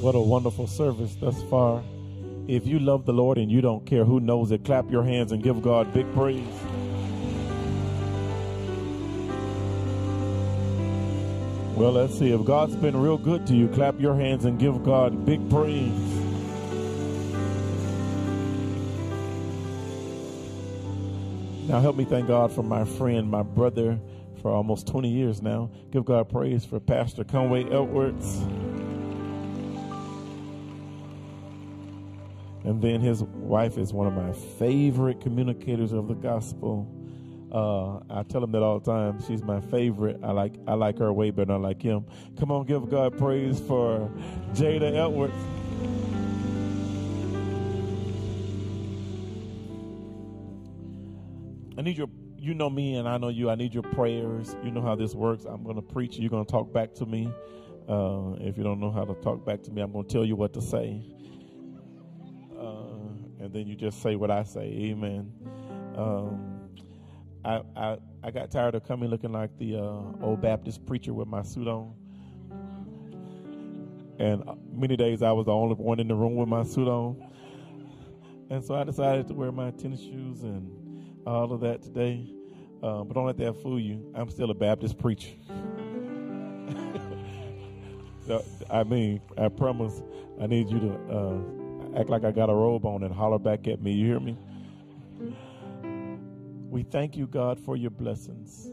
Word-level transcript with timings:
What 0.00 0.14
a 0.14 0.20
wonderful 0.20 0.66
service 0.66 1.14
thus 1.14 1.42
far. 1.44 1.82
If 2.46 2.66
you 2.66 2.78
love 2.78 3.06
the 3.06 3.12
Lord 3.12 3.38
and 3.38 3.50
you 3.50 3.60
don't 3.62 3.86
care 3.86 4.04
who 4.04 4.20
knows 4.20 4.50
it, 4.50 4.64
clap 4.64 4.90
your 4.90 5.02
hands 5.02 5.32
and 5.32 5.42
give 5.42 5.62
God 5.62 5.94
big 5.94 6.12
praise. 6.12 6.44
Well, 11.74 11.92
let's 11.92 12.18
see. 12.18 12.30
If 12.30 12.44
God's 12.44 12.76
been 12.76 12.96
real 12.96 13.18
good 13.18 13.46
to 13.48 13.54
you, 13.54 13.66
clap 13.68 13.98
your 13.98 14.14
hands 14.14 14.44
and 14.44 14.58
give 14.58 14.84
God 14.84 15.24
big 15.24 15.48
praise. 15.50 15.90
Now, 21.66 21.80
help 21.80 21.96
me 21.96 22.04
thank 22.04 22.28
God 22.28 22.52
for 22.52 22.62
my 22.62 22.84
friend, 22.84 23.28
my 23.28 23.42
brother, 23.42 23.98
for 24.42 24.50
almost 24.52 24.86
20 24.86 25.08
years 25.08 25.40
now. 25.40 25.70
Give 25.90 26.04
God 26.04 26.28
praise 26.28 26.64
for 26.64 26.78
Pastor 26.78 27.24
Conway 27.24 27.64
Edwards. 27.64 28.44
And 32.64 32.80
then 32.80 33.00
his 33.00 33.22
wife 33.22 33.76
is 33.76 33.92
one 33.92 34.06
of 34.06 34.14
my 34.14 34.32
favorite 34.32 35.20
communicators 35.20 35.92
of 35.92 36.08
the 36.08 36.14
gospel. 36.14 36.90
Uh, 37.52 37.98
I 38.10 38.22
tell 38.22 38.42
him 38.42 38.52
that 38.52 38.62
all 38.62 38.80
the 38.80 38.90
time. 38.90 39.22
She's 39.26 39.42
my 39.42 39.60
favorite. 39.60 40.18
I 40.22 40.32
like 40.32 40.54
I 40.66 40.72
like 40.72 40.98
her 40.98 41.12
way 41.12 41.30
better 41.30 41.52
than 41.52 41.56
I 41.56 41.58
like 41.58 41.82
him. 41.82 42.06
Come 42.40 42.50
on, 42.50 42.64
give 42.64 42.88
God 42.88 43.18
praise 43.18 43.60
for 43.60 44.10
Jada 44.54 44.94
Edwards. 44.96 45.34
I 51.76 51.82
need 51.82 51.98
your 51.98 52.08
you 52.38 52.54
know 52.54 52.70
me 52.70 52.96
and 52.96 53.06
I 53.06 53.18
know 53.18 53.28
you. 53.28 53.50
I 53.50 53.56
need 53.56 53.74
your 53.74 53.82
prayers. 53.82 54.56
You 54.64 54.70
know 54.70 54.82
how 54.82 54.94
this 54.94 55.14
works. 55.14 55.44
I'm 55.44 55.62
going 55.62 55.76
to 55.76 55.82
preach. 55.82 56.18
You're 56.18 56.30
going 56.30 56.44
to 56.44 56.50
talk 56.50 56.72
back 56.72 56.94
to 56.94 57.06
me. 57.06 57.30
Uh, 57.86 58.36
if 58.40 58.56
you 58.56 58.64
don't 58.64 58.80
know 58.80 58.90
how 58.90 59.04
to 59.04 59.14
talk 59.22 59.44
back 59.44 59.62
to 59.64 59.70
me, 59.70 59.82
I'm 59.82 59.92
going 59.92 60.06
to 60.06 60.12
tell 60.12 60.24
you 60.24 60.34
what 60.34 60.54
to 60.54 60.62
say 60.62 61.02
and 63.40 63.52
then 63.52 63.66
you 63.66 63.76
just 63.76 64.02
say 64.02 64.16
what 64.16 64.30
I 64.30 64.42
say. 64.42 64.62
Amen. 64.62 65.32
Um, 65.96 66.68
I, 67.44 67.60
I 67.76 67.98
I 68.22 68.30
got 68.30 68.50
tired 68.50 68.74
of 68.74 68.84
coming 68.84 69.10
looking 69.10 69.32
like 69.32 69.50
the 69.58 69.76
uh, 69.76 70.02
old 70.22 70.40
Baptist 70.40 70.86
preacher 70.86 71.12
with 71.12 71.28
my 71.28 71.42
suit 71.42 71.68
on. 71.68 71.94
And 74.18 74.42
many 74.72 74.96
days 74.96 75.22
I 75.22 75.32
was 75.32 75.44
the 75.46 75.52
only 75.52 75.74
one 75.74 76.00
in 76.00 76.08
the 76.08 76.14
room 76.14 76.36
with 76.36 76.48
my 76.48 76.62
suit 76.62 76.88
on. 76.88 77.22
And 78.48 78.64
so 78.64 78.74
I 78.74 78.84
decided 78.84 79.28
to 79.28 79.34
wear 79.34 79.52
my 79.52 79.72
tennis 79.72 80.00
shoes 80.00 80.42
and 80.42 80.70
all 81.26 81.52
of 81.52 81.60
that 81.60 81.82
today. 81.82 82.26
Uh, 82.82 83.04
but 83.04 83.14
don't 83.14 83.26
let 83.26 83.36
that 83.38 83.54
fool 83.62 83.80
you. 83.80 84.12
I'm 84.14 84.30
still 84.30 84.50
a 84.50 84.54
Baptist 84.54 84.98
preacher. 84.98 85.30
I 88.70 88.84
mean, 88.84 89.20
I 89.36 89.48
promise 89.48 90.02
I 90.40 90.46
need 90.46 90.70
you 90.70 90.80
to 90.80 90.94
uh, 91.10 91.38
act 91.96 92.08
like 92.10 92.24
I 92.24 92.32
got 92.32 92.50
a 92.50 92.54
robe 92.54 92.84
on 92.84 93.02
and 93.02 93.14
holler 93.14 93.38
back 93.38 93.68
at 93.68 93.80
me. 93.80 93.92
You 93.92 94.06
hear 94.06 94.20
me? 94.20 94.36
We 96.70 96.82
thank 96.82 97.16
you, 97.16 97.26
God, 97.26 97.60
for 97.60 97.76
your 97.76 97.90
blessings. 97.90 98.70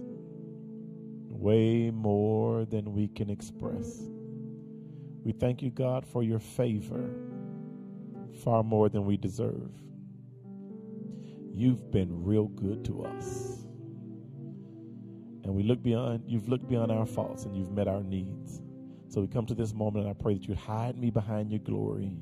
Way 1.30 1.92
more 1.92 2.66
than 2.66 2.94
we 2.94 3.08
can 3.08 3.30
express. 3.30 4.02
We 5.24 5.34
thank 5.34 5.62
you, 5.62 5.70
God, 5.70 6.06
for 6.06 6.24
your 6.24 6.40
favor. 6.40 7.10
Far 8.44 8.64
more 8.64 8.90
than 8.90 9.06
we 9.06 9.18
deserve. 9.18 9.72
You've 11.54 11.92
been 11.92 12.24
real 12.24 12.48
good 12.48 12.84
to 12.86 13.04
us. 13.04 13.60
And 15.44 15.54
we 15.56 15.64
look 15.64 15.84
beyond, 15.84 16.24
you've 16.26 16.50
looked 16.50 16.68
beyond 16.68 16.92
our 16.92 17.06
faults 17.06 17.46
and 17.46 17.56
you've 17.56 17.72
met 17.72 17.88
our 17.88 18.02
needs. 18.02 18.62
So 19.10 19.22
we 19.22 19.28
come 19.28 19.46
to 19.48 19.54
this 19.54 19.74
moment 19.74 20.06
and 20.06 20.10
I 20.16 20.20
pray 20.20 20.36
that 20.36 20.48
you'd 20.48 20.58
hide 20.58 20.98
me 20.98 21.12
behind 21.12 21.52
your 21.52 21.60
glory 21.60 22.14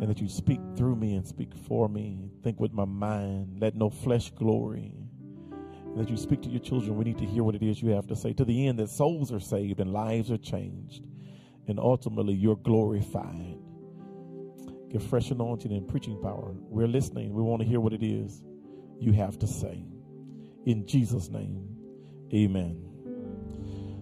and 0.00 0.10
that 0.10 0.20
you 0.20 0.28
speak 0.28 0.60
through 0.76 0.96
me 0.96 1.14
and 1.14 1.26
speak 1.26 1.52
for 1.66 1.88
me. 1.88 2.30
Think 2.42 2.60
with 2.60 2.72
my 2.72 2.84
mind. 2.84 3.58
Let 3.60 3.74
no 3.74 3.88
flesh 3.88 4.30
glory. 4.30 4.92
And 5.50 5.98
that 5.98 6.10
you 6.10 6.16
speak 6.16 6.42
to 6.42 6.48
your 6.48 6.60
children. 6.60 6.96
We 6.96 7.04
need 7.04 7.18
to 7.18 7.24
hear 7.24 7.42
what 7.42 7.54
it 7.54 7.62
is 7.62 7.80
you 7.80 7.90
have 7.90 8.06
to 8.08 8.16
say 8.16 8.32
to 8.34 8.44
the 8.44 8.66
end 8.68 8.78
that 8.78 8.90
souls 8.90 9.32
are 9.32 9.40
saved 9.40 9.80
and 9.80 9.92
lives 9.92 10.30
are 10.30 10.38
changed. 10.38 11.04
And 11.68 11.80
ultimately, 11.80 12.34
you're 12.34 12.56
glorified. 12.56 13.58
Give 14.90 15.02
fresh 15.02 15.30
anointing 15.30 15.72
and 15.72 15.88
preaching 15.88 16.20
power. 16.22 16.54
We're 16.68 16.86
listening. 16.86 17.32
We 17.32 17.42
want 17.42 17.62
to 17.62 17.68
hear 17.68 17.80
what 17.80 17.92
it 17.92 18.04
is 18.04 18.42
you 19.00 19.12
have 19.12 19.38
to 19.40 19.46
say. 19.46 19.84
In 20.64 20.86
Jesus' 20.86 21.28
name, 21.28 21.66
amen. 22.32 22.82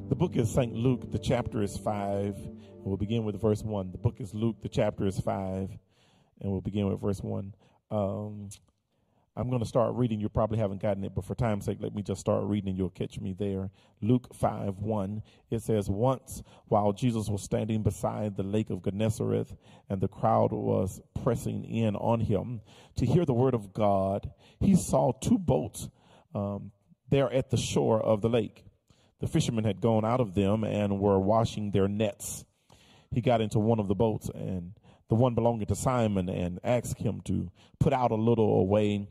The 0.09 0.15
book 0.15 0.37
is 0.37 0.53
St. 0.53 0.75
Luke. 0.75 1.10
The 1.10 1.19
chapter 1.19 1.62
is 1.62 1.77
5. 1.78 2.37
And 2.84 2.91
we'll 2.91 2.99
begin 2.99 3.25
with 3.25 3.41
verse 3.41 3.62
1. 3.62 3.93
The 3.93 3.99
book 3.99 4.17
is 4.21 4.34
Luke. 4.34 4.56
The 4.61 4.69
chapter 4.69 5.06
is 5.06 5.19
5 5.19 5.71
and 6.43 6.53
we'll 6.53 6.61
begin 6.61 6.87
with 6.87 7.00
verse 7.00 7.22
1. 7.22 7.55
Um, 7.91 8.50
I'm 9.34 9.49
going 9.49 9.62
to 9.62 9.67
start 9.67 9.95
reading. 9.95 10.21
You 10.21 10.28
probably 10.28 10.59
haven't 10.59 10.83
gotten 10.83 11.03
it, 11.03 11.15
but 11.15 11.25
for 11.25 11.34
time's 11.34 11.65
sake, 11.65 11.78
let 11.81 11.95
me 11.95 12.03
just 12.03 12.21
start 12.21 12.45
reading 12.45 12.69
and 12.69 12.77
you'll 12.77 12.91
catch 12.91 13.19
me 13.19 13.33
there. 13.33 13.71
Luke 14.03 14.34
5 14.34 14.81
1. 14.81 15.22
It 15.50 15.62
says, 15.62 15.89
Once 15.89 16.43
while 16.67 16.93
Jesus 16.93 17.31
was 17.31 17.43
standing 17.43 17.83
beside 17.83 18.37
the 18.37 18.43
lake 18.43 18.69
of 18.69 18.83
Gennesareth 18.83 19.56
and 19.89 20.03
the 20.03 20.09
crowd 20.09 20.53
was 20.53 21.01
pressing 21.22 21.65
in 21.65 21.97
on 21.97 22.21
him 22.21 22.61
to 22.97 23.06
hear 23.06 23.25
the 23.25 23.33
word 23.33 23.55
of 23.55 23.72
God, 23.72 24.31
he 24.61 24.77
saw 24.77 25.12
two 25.12 25.39
boats 25.39 25.89
um, 26.34 26.71
there 27.09 27.33
at 27.33 27.49
the 27.49 27.56
shore 27.56 27.99
of 27.99 28.21
the 28.21 28.28
lake. 28.28 28.62
The 29.21 29.27
fishermen 29.27 29.65
had 29.65 29.81
gone 29.81 30.05
out 30.05 30.21
of 30.21 30.34
them 30.34 30.65
and 30.65 31.01
were 31.01 31.19
washing 31.19 31.71
their 31.71 31.89
nets. 31.89 32.45
He 33.15 33.21
got 33.21 33.41
into 33.41 33.61
one 33.61 33.79
of 33.79 33.87
the 33.87 33.95
boats 33.95 34.29
and 34.35 34.75
the 35.09 35.15
one 35.15 35.35
belonging 35.35 35.67
to 35.67 35.77
Simon 35.77 36.29
and 36.29 36.59
asked 36.65 36.99
him 36.99 37.21
to 37.27 37.49
put 37.79 37.93
out 37.93 38.11
a 38.11 38.17
little 38.17 38.59
away, 38.59 39.09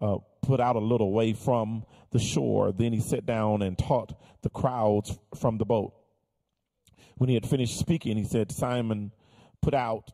uh, 0.00 0.18
put 0.42 0.60
out 0.60 0.76
a 0.76 0.80
little 0.80 1.10
way 1.10 1.32
from 1.32 1.84
the 2.10 2.18
shore. 2.18 2.70
Then 2.70 2.92
he 2.92 3.00
sat 3.00 3.24
down 3.24 3.62
and 3.62 3.78
taught 3.78 4.12
the 4.42 4.50
crowds 4.50 5.18
from 5.40 5.56
the 5.56 5.64
boat. 5.64 5.94
When 7.16 7.28
he 7.28 7.34
had 7.34 7.48
finished 7.48 7.78
speaking, 7.78 8.18
he 8.18 8.24
said, 8.24 8.52
Simon, 8.52 9.10
put 9.62 9.72
out 9.72 10.10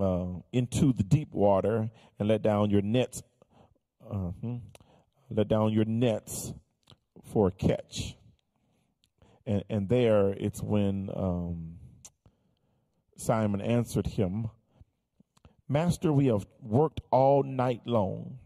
uh, 0.00 0.26
into 0.52 0.92
the 0.92 1.02
deep 1.02 1.34
water 1.34 1.90
and 2.20 2.28
let 2.28 2.42
down 2.42 2.70
your 2.70 2.82
nets. 2.82 3.22
Uh-huh, 4.08 4.58
let 5.28 5.48
down 5.48 5.72
your 5.72 5.86
nets 5.86 6.52
for 7.32 7.48
a 7.48 7.50
catch. 7.50 8.16
And, 9.44 9.64
and 9.68 9.88
there 9.88 10.28
it's 10.30 10.62
when 10.62 11.10
um, 11.12 11.75
Simon 13.16 13.60
answered 13.60 14.06
him, 14.06 14.50
Master, 15.68 16.12
we 16.12 16.26
have 16.26 16.46
worked 16.62 17.00
all 17.10 17.42
night 17.42 17.80
long, 17.86 18.38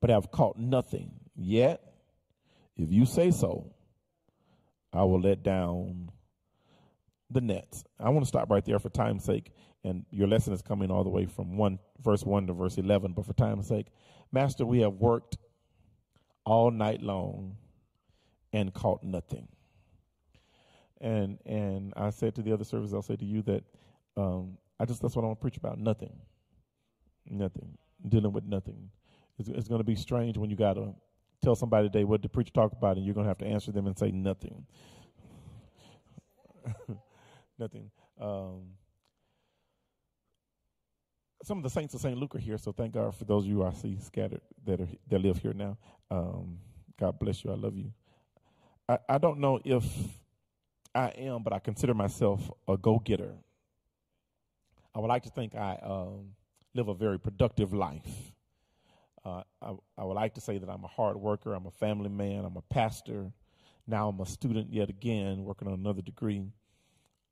but 0.00 0.10
have 0.10 0.30
caught 0.30 0.58
nothing. 0.58 1.12
Yet, 1.36 1.80
if 2.76 2.90
you 2.90 3.06
say 3.06 3.30
so, 3.30 3.72
I 4.92 5.04
will 5.04 5.20
let 5.20 5.42
down 5.42 6.10
the 7.30 7.40
nets. 7.40 7.84
I 8.00 8.10
want 8.10 8.24
to 8.24 8.28
stop 8.28 8.50
right 8.50 8.64
there 8.64 8.78
for 8.78 8.88
time's 8.88 9.24
sake. 9.24 9.52
And 9.84 10.04
your 10.10 10.28
lesson 10.28 10.52
is 10.52 10.62
coming 10.62 10.90
all 10.90 11.02
the 11.02 11.10
way 11.10 11.26
from 11.26 11.56
one 11.56 11.78
verse 12.02 12.24
one 12.24 12.46
to 12.46 12.52
verse 12.52 12.78
eleven. 12.78 13.12
But 13.12 13.26
for 13.26 13.32
time's 13.32 13.68
sake, 13.68 13.86
Master, 14.30 14.64
we 14.64 14.80
have 14.80 14.94
worked 14.94 15.38
all 16.44 16.70
night 16.70 17.02
long 17.02 17.56
and 18.52 18.72
caught 18.72 19.02
nothing. 19.02 19.48
And 21.02 21.38
and 21.44 21.92
I 21.96 22.10
said 22.10 22.36
to 22.36 22.42
the 22.42 22.52
other 22.52 22.64
service, 22.64 22.92
I'll 22.94 23.02
say 23.02 23.16
to 23.16 23.24
you 23.24 23.42
that 23.42 23.64
um, 24.16 24.56
I 24.78 24.84
just 24.84 25.02
that's 25.02 25.16
what 25.16 25.22
I 25.22 25.26
want 25.26 25.40
to 25.40 25.42
preach 25.42 25.56
about. 25.56 25.78
Nothing, 25.78 26.12
nothing, 27.28 27.76
dealing 28.08 28.32
with 28.32 28.44
nothing. 28.44 28.90
It's, 29.38 29.48
it's 29.48 29.68
going 29.68 29.80
to 29.80 29.84
be 29.84 29.96
strange 29.96 30.38
when 30.38 30.48
you 30.48 30.56
got 30.56 30.74
to 30.74 30.94
tell 31.42 31.56
somebody 31.56 31.88
today 31.88 32.04
what 32.04 32.22
the 32.22 32.28
preacher 32.28 32.52
talk 32.52 32.72
about, 32.72 32.96
and 32.96 33.04
you're 33.04 33.14
going 33.14 33.24
to 33.24 33.30
have 33.30 33.38
to 33.38 33.46
answer 33.46 33.72
them 33.72 33.88
and 33.88 33.98
say 33.98 34.12
nothing, 34.12 34.64
nothing. 37.58 37.90
Um, 38.20 38.60
some 41.42 41.58
of 41.58 41.64
the 41.64 41.70
saints 41.70 41.94
of 41.94 42.00
St. 42.00 42.16
Luke 42.16 42.36
are 42.36 42.38
here, 42.38 42.58
so 42.58 42.70
thank 42.70 42.94
God 42.94 43.12
for 43.16 43.24
those 43.24 43.42
of 43.42 43.50
you 43.50 43.64
I 43.64 43.72
see 43.72 43.98
scattered 44.00 44.42
that 44.64 44.80
are 44.80 44.88
that 45.08 45.18
live 45.18 45.38
here 45.38 45.52
now. 45.52 45.76
Um, 46.12 46.58
God 47.00 47.18
bless 47.18 47.42
you. 47.42 47.50
I 47.50 47.56
love 47.56 47.76
you. 47.76 47.92
I, 48.88 48.98
I 49.08 49.18
don't 49.18 49.38
know 49.40 49.58
if 49.64 49.84
I 50.94 51.08
am, 51.08 51.42
but 51.42 51.52
I 51.52 51.58
consider 51.58 51.94
myself 51.94 52.50
a 52.68 52.76
go 52.76 52.98
getter. 52.98 53.34
I 54.94 54.98
would 55.00 55.08
like 55.08 55.22
to 55.22 55.30
think 55.30 55.54
I 55.54 55.78
um, 55.82 56.32
live 56.74 56.88
a 56.88 56.94
very 56.94 57.18
productive 57.18 57.72
life. 57.72 58.32
Uh, 59.24 59.42
I, 59.62 59.74
I, 59.96 60.04
would 60.04 60.14
like 60.14 60.34
to 60.34 60.40
say 60.40 60.58
that 60.58 60.68
I'm 60.68 60.84
a 60.84 60.88
hard 60.88 61.16
worker, 61.16 61.54
I'm 61.54 61.66
a 61.66 61.70
family 61.70 62.08
man, 62.08 62.44
I'm 62.44 62.56
a 62.56 62.62
pastor. 62.62 63.32
Now 63.86 64.08
I'm 64.08 64.20
a 64.20 64.26
student 64.26 64.72
yet 64.72 64.90
again, 64.90 65.44
working 65.44 65.68
on 65.68 65.74
another 65.74 66.02
degree. 66.02 66.42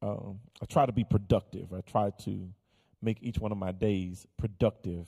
Um, 0.01 0.41
I 0.63 0.67
try 0.67 0.87
to 0.87 0.93
be 0.93 1.05
productive. 1.05 1.73
I 1.73 1.81
try 1.81 2.11
to 2.21 2.49
make 3.03 3.19
each 3.21 3.39
one 3.39 3.53
of 3.53 3.59
my 3.59 3.73
days 3.73 4.27
productive. 4.39 5.07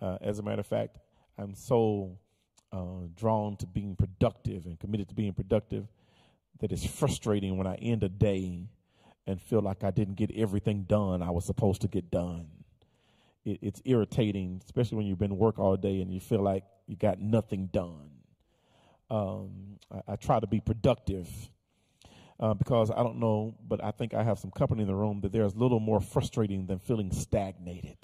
Uh, 0.00 0.18
as 0.20 0.38
a 0.38 0.42
matter 0.42 0.60
of 0.60 0.66
fact, 0.66 0.98
I'm 1.38 1.54
so 1.54 2.18
uh, 2.72 3.06
drawn 3.16 3.56
to 3.58 3.66
being 3.66 3.96
productive 3.96 4.66
and 4.66 4.78
committed 4.78 5.08
to 5.08 5.14
being 5.14 5.32
productive 5.32 5.86
that 6.60 6.72
it's 6.72 6.86
frustrating 6.86 7.56
when 7.56 7.66
I 7.66 7.74
end 7.76 8.02
a 8.04 8.08
day 8.08 8.68
and 9.26 9.40
feel 9.40 9.60
like 9.60 9.84
I 9.84 9.90
didn't 9.90 10.14
get 10.14 10.30
everything 10.34 10.84
done 10.84 11.22
I 11.22 11.30
was 11.30 11.44
supposed 11.44 11.82
to 11.82 11.88
get 11.88 12.10
done. 12.10 12.46
It, 13.44 13.58
it's 13.62 13.82
irritating, 13.84 14.60
especially 14.64 14.98
when 14.98 15.06
you've 15.06 15.18
been 15.18 15.36
work 15.36 15.58
all 15.58 15.76
day 15.76 16.00
and 16.00 16.12
you 16.12 16.20
feel 16.20 16.42
like 16.42 16.64
you 16.86 16.96
got 16.96 17.20
nothing 17.20 17.66
done. 17.72 18.10
Um, 19.10 19.78
I, 19.92 20.12
I, 20.12 20.16
try 20.16 20.38
to 20.38 20.46
be 20.46 20.60
productive 20.60 21.28
uh, 22.38 22.54
because 22.54 22.90
I 22.90 23.02
don't 23.02 23.18
know, 23.18 23.56
but 23.66 23.82
I 23.82 23.90
think 23.90 24.14
I 24.14 24.22
have 24.22 24.38
some 24.38 24.52
company 24.52 24.82
in 24.82 24.88
the 24.88 24.94
room 24.94 25.20
that 25.22 25.32
there's 25.32 25.56
little 25.56 25.80
more 25.80 26.00
frustrating 26.00 26.66
than 26.66 26.78
feeling 26.78 27.10
stagnated. 27.10 27.96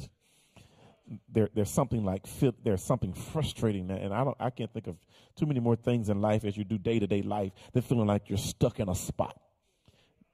There, 1.32 1.49
there's 1.55 1.70
something 1.70 2.05
like 2.05 2.26
there's 2.64 2.82
something 2.82 3.14
frustrating, 3.14 3.91
and 3.91 4.12
I 4.12 4.25
don't, 4.25 4.37
I 4.41 4.50
can't 4.50 4.73
think 4.73 4.88
of 4.88 4.97
too 5.37 5.47
many 5.47 5.61
more 5.61 5.76
things 5.76 6.08
in 6.08 6.20
life 6.20 6.44
as 6.44 6.56
you 6.56 6.64
do 6.64 6.79
day 6.79 6.99
to 6.99 7.06
day 7.06 7.23
life 7.23 7.53
than 7.73 7.82
feeling 7.82 8.06
like 8.06 8.29
you're 8.29 8.38
stuck 8.38 8.81
in 8.81 8.88
a 8.88 8.94
spot 8.94 9.41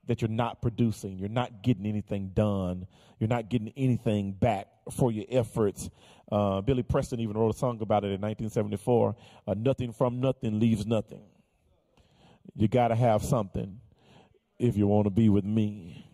that 0.07 0.21
you're 0.21 0.29
not 0.29 0.61
producing, 0.61 1.17
you're 1.17 1.29
not 1.29 1.63
getting 1.63 1.85
anything 1.85 2.31
done, 2.33 2.87
you're 3.19 3.29
not 3.29 3.49
getting 3.49 3.71
anything 3.77 4.31
back 4.33 4.67
for 4.91 5.11
your 5.11 5.25
efforts. 5.29 5.89
Uh, 6.31 6.61
Billy 6.61 6.83
Preston 6.83 7.19
even 7.19 7.37
wrote 7.37 7.55
a 7.55 7.57
song 7.57 7.79
about 7.81 8.03
it 8.03 8.07
in 8.07 8.21
1974. 8.21 9.15
Uh, 9.47 9.53
nothing 9.57 9.93
from 9.93 10.19
nothing 10.19 10.59
leaves 10.59 10.85
nothing. 10.85 11.21
You 12.55 12.67
got 12.67 12.89
to 12.89 12.95
have 12.95 13.23
something 13.23 13.79
if 14.59 14.75
you 14.75 14.87
want 14.87 15.05
to 15.05 15.09
be 15.09 15.29
with 15.29 15.45
me. 15.45 16.05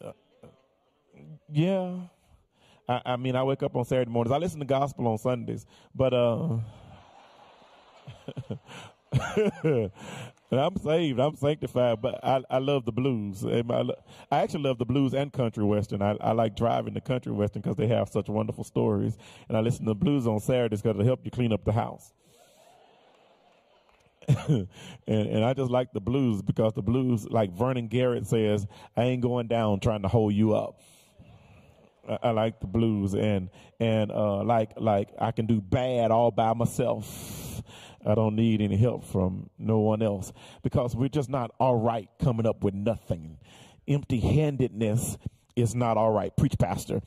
Uh, 0.00 0.12
yeah. 1.52 1.94
I, 2.88 3.02
I, 3.04 3.16
mean, 3.16 3.36
I 3.36 3.42
wake 3.42 3.62
up 3.62 3.76
on 3.76 3.84
Saturday 3.84 4.10
mornings. 4.10 4.32
I 4.32 4.38
listen 4.38 4.60
to 4.60 4.66
gospel 4.66 5.08
on 5.08 5.18
Sundays, 5.18 5.66
but 5.94 6.14
uh, 6.14 6.58
I'm 10.52 10.76
saved. 10.76 11.18
I'm 11.18 11.36
sanctified, 11.36 12.00
but 12.00 12.24
I, 12.24 12.42
I 12.48 12.58
love 12.58 12.84
the 12.84 12.92
blues. 12.92 13.44
I, 13.44 13.62
actually 14.30 14.62
love 14.62 14.78
the 14.78 14.86
blues 14.86 15.14
and 15.14 15.32
country 15.32 15.64
western. 15.64 16.02
I, 16.02 16.16
I 16.20 16.32
like 16.32 16.54
driving 16.56 16.94
the 16.94 17.00
country 17.00 17.32
western 17.32 17.62
because 17.62 17.76
they 17.76 17.88
have 17.88 18.08
such 18.08 18.28
wonderful 18.28 18.64
stories. 18.64 19.16
And 19.48 19.56
I 19.56 19.60
listen 19.60 19.84
to 19.84 19.90
the 19.90 19.96
blues 19.96 20.26
on 20.26 20.40
Saturdays 20.40 20.82
because 20.82 20.96
it'll 20.96 21.06
help 21.06 21.24
you 21.24 21.30
clean 21.30 21.52
up 21.52 21.64
the 21.64 21.72
house. 21.72 22.12
and, 24.48 24.68
and 25.06 25.44
I 25.44 25.54
just 25.54 25.70
like 25.70 25.92
the 25.92 26.00
blues 26.00 26.42
because 26.42 26.72
the 26.74 26.82
blues, 26.82 27.28
like 27.28 27.52
Vernon 27.52 27.88
Garrett 27.88 28.26
says, 28.26 28.66
I 28.96 29.04
ain't 29.04 29.22
going 29.22 29.46
down 29.46 29.80
trying 29.80 30.02
to 30.02 30.08
hold 30.08 30.34
you 30.34 30.54
up. 30.54 30.80
I, 32.22 32.30
like 32.30 32.60
the 32.60 32.66
blues 32.66 33.14
and 33.14 33.50
and 33.80 34.10
uh, 34.10 34.42
like 34.42 34.72
like 34.76 35.10
I 35.18 35.32
can 35.32 35.46
do 35.46 35.60
bad 35.60 36.10
all 36.10 36.30
by 36.30 36.52
myself 36.54 37.62
I 38.06 38.14
don't 38.14 38.36
need 38.36 38.60
any 38.60 38.76
help 38.76 39.04
from 39.04 39.50
no 39.58 39.80
one 39.80 40.00
else 40.00 40.32
because 40.62 40.94
we're 40.94 41.08
just 41.08 41.28
not 41.28 41.50
all 41.58 41.76
right 41.76 42.08
coming 42.20 42.46
up 42.46 42.62
with 42.62 42.74
nothing. 42.74 43.38
Empty 43.88 44.20
handedness 44.20 45.18
is 45.56 45.74
not 45.74 45.96
all 45.96 46.12
right. 46.12 46.36
Preach, 46.36 46.56
Pastor. 46.58 47.00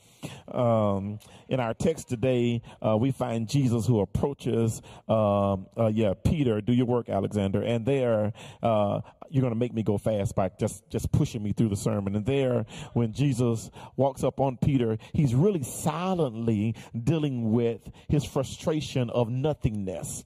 Um, 0.48 1.20
in 1.48 1.60
our 1.60 1.74
text 1.74 2.10
today, 2.10 2.62
uh, 2.86 2.98
we 2.98 3.12
find 3.12 3.48
Jesus 3.48 3.86
who 3.86 4.02
approaches, 4.02 4.82
um, 5.08 5.68
uh, 5.78 5.92
yeah, 5.94 6.14
Peter. 6.24 6.60
Do 6.60 6.74
your 6.74 6.88
work, 6.88 7.10
Alexander. 7.10 7.62
And 7.62 7.86
there, 7.86 8.34
uh, 8.62 9.02
you're 9.30 9.42
going 9.42 9.54
to 9.54 9.60
make 9.60 9.74
me 9.74 9.84
go 9.84 9.98
fast 9.98 10.36
by 10.36 10.50
just 10.60 10.90
just 10.90 11.12
pushing 11.12 11.44
me 11.44 11.54
through 11.54 11.70
the 11.70 11.76
sermon. 11.76 12.16
And 12.16 12.26
there, 12.26 12.66
when 12.94 13.14
Jesus 13.14 13.70
walks 13.96 14.24
up 14.24 14.40
on 14.40 14.58
Peter, 14.58 14.98
he's 15.14 15.36
really 15.36 15.64
silently 15.64 16.76
dealing 17.02 17.52
with 17.52 17.82
his 18.08 18.26
frustration 18.26 19.10
of 19.12 19.30
nothingness 19.30 20.26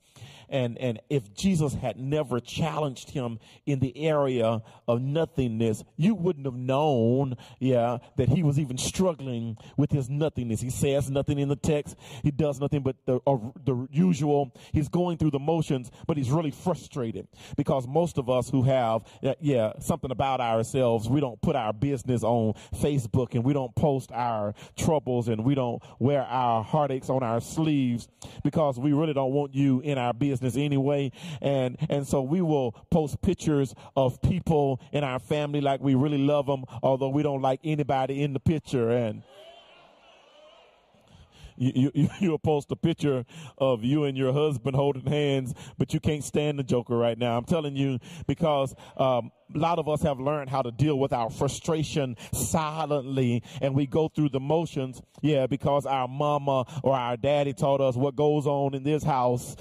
and 0.54 0.78
and 0.78 1.02
if 1.10 1.34
Jesus 1.34 1.74
had 1.74 2.00
never 2.00 2.40
challenged 2.40 3.10
him 3.10 3.40
in 3.66 3.80
the 3.80 3.98
area 3.98 4.62
of 4.88 5.02
nothingness, 5.02 5.84
you 5.98 6.14
wouldn't 6.14 6.46
have 6.46 6.56
known, 6.56 7.36
yeah, 7.60 7.98
that 8.18 8.30
he 8.30 8.44
was 8.44 8.60
even 8.60 8.78
struggling 8.78 9.58
with 9.78 9.92
his 9.92 10.10
nothingness. 10.10 10.62
He 10.62 10.70
says 10.70 11.10
nothing 11.10 11.40
in 11.40 11.50
the 11.50 11.56
text. 11.56 11.98
He 12.22 12.30
does 12.30 12.60
nothing 12.60 12.84
but 12.84 12.96
the 13.06 13.20
uh, 13.26 13.38
the 13.66 13.88
usual. 13.92 14.56
He's 14.72 14.88
going 14.88 15.18
through 15.18 15.32
the 15.32 15.40
motions, 15.40 15.90
but 16.06 16.18
he's 16.18 16.30
really 16.30 16.52
frustrated 16.52 17.28
because 17.58 17.88
most 17.88 18.20
of 18.20 18.30
us 18.30 18.50
who 18.50 18.62
have 18.62 19.04
yeah 19.42 19.74
something 19.80 20.12
about 20.12 20.40
ourselves, 20.40 21.10
we 21.10 21.20
don't 21.20 21.42
put 21.42 21.56
our 21.56 21.74
business 21.74 22.24
on 22.24 22.54
Facebook 22.76 23.34
and 23.34 23.44
we 23.44 23.54
don't 23.54 23.74
post 23.76 24.12
our 24.12 24.54
troubles 24.78 25.30
and 25.30 25.44
we 25.44 25.56
don't 25.56 25.82
wear 25.98 26.22
our 26.22 26.64
heartaches 26.64 27.10
on 27.10 27.24
our 27.24 27.42
sleeves 27.42 28.08
because 28.44 28.80
we 28.80 28.94
really 28.94 29.14
don't 29.14 29.32
want 29.32 29.54
you 29.54 29.80
in 29.82 29.98
our 29.98 30.14
business 30.14 30.56
anyway. 30.56 31.12
And, 31.42 31.78
and 31.90 32.08
so 32.08 32.22
we 32.22 32.42
will 32.42 32.72
post 32.90 33.22
pictures 33.22 33.76
of 33.96 34.22
people 34.22 34.80
in 34.92 35.04
our 35.04 35.20
family 35.20 35.62
like 35.62 35.82
we 35.82 35.96
really 35.96 36.18
love 36.18 36.46
them, 36.46 36.66
although 36.82 37.10
we 37.10 37.24
don't 37.24 37.42
like 37.42 37.60
anybody 37.64 38.24
in 38.24 38.34
the 38.34 38.40
picture. 38.40 38.90
And, 38.90 39.24
you, 41.56 41.92
you, 41.94 42.10
you'll 42.20 42.40
post 42.40 42.72
a 42.72 42.76
picture 42.76 43.26
of 43.58 43.84
you 43.84 44.04
and 44.06 44.18
your 44.18 44.34
husband 44.34 44.76
holding 44.76 45.06
hands, 45.06 45.54
but 45.78 45.94
you 45.94 46.00
can't 46.00 46.24
stand 46.24 46.60
the 46.60 46.64
joker 46.64 46.98
right 46.98 47.18
now. 47.18 47.38
I'm 47.38 47.46
telling 47.46 47.76
you 47.76 48.00
because 48.28 48.74
um, 48.98 49.32
a 49.54 49.58
lot 49.58 49.80
of 49.80 49.88
us 49.88 50.02
have 50.02 50.20
learned 50.20 50.50
how 50.50 50.62
to 50.62 50.72
deal 50.72 50.98
with 50.98 51.14
our 51.14 51.30
frustration 51.30 52.16
silently 52.32 53.44
and 53.62 53.76
we 53.76 53.86
go 53.86 54.08
through 54.08 54.30
the 54.30 54.40
motions. 54.40 55.02
Yeah, 55.22 55.48
because 55.48 55.86
our 55.86 56.08
mama 56.08 56.66
or 56.84 56.96
our 56.96 57.18
daddy 57.18 57.54
taught 57.54 57.82
us 57.82 57.96
what 57.96 58.16
goes 58.16 58.48
on 58.48 58.74
in 58.74 58.84
this 58.84 59.04
house 59.04 59.56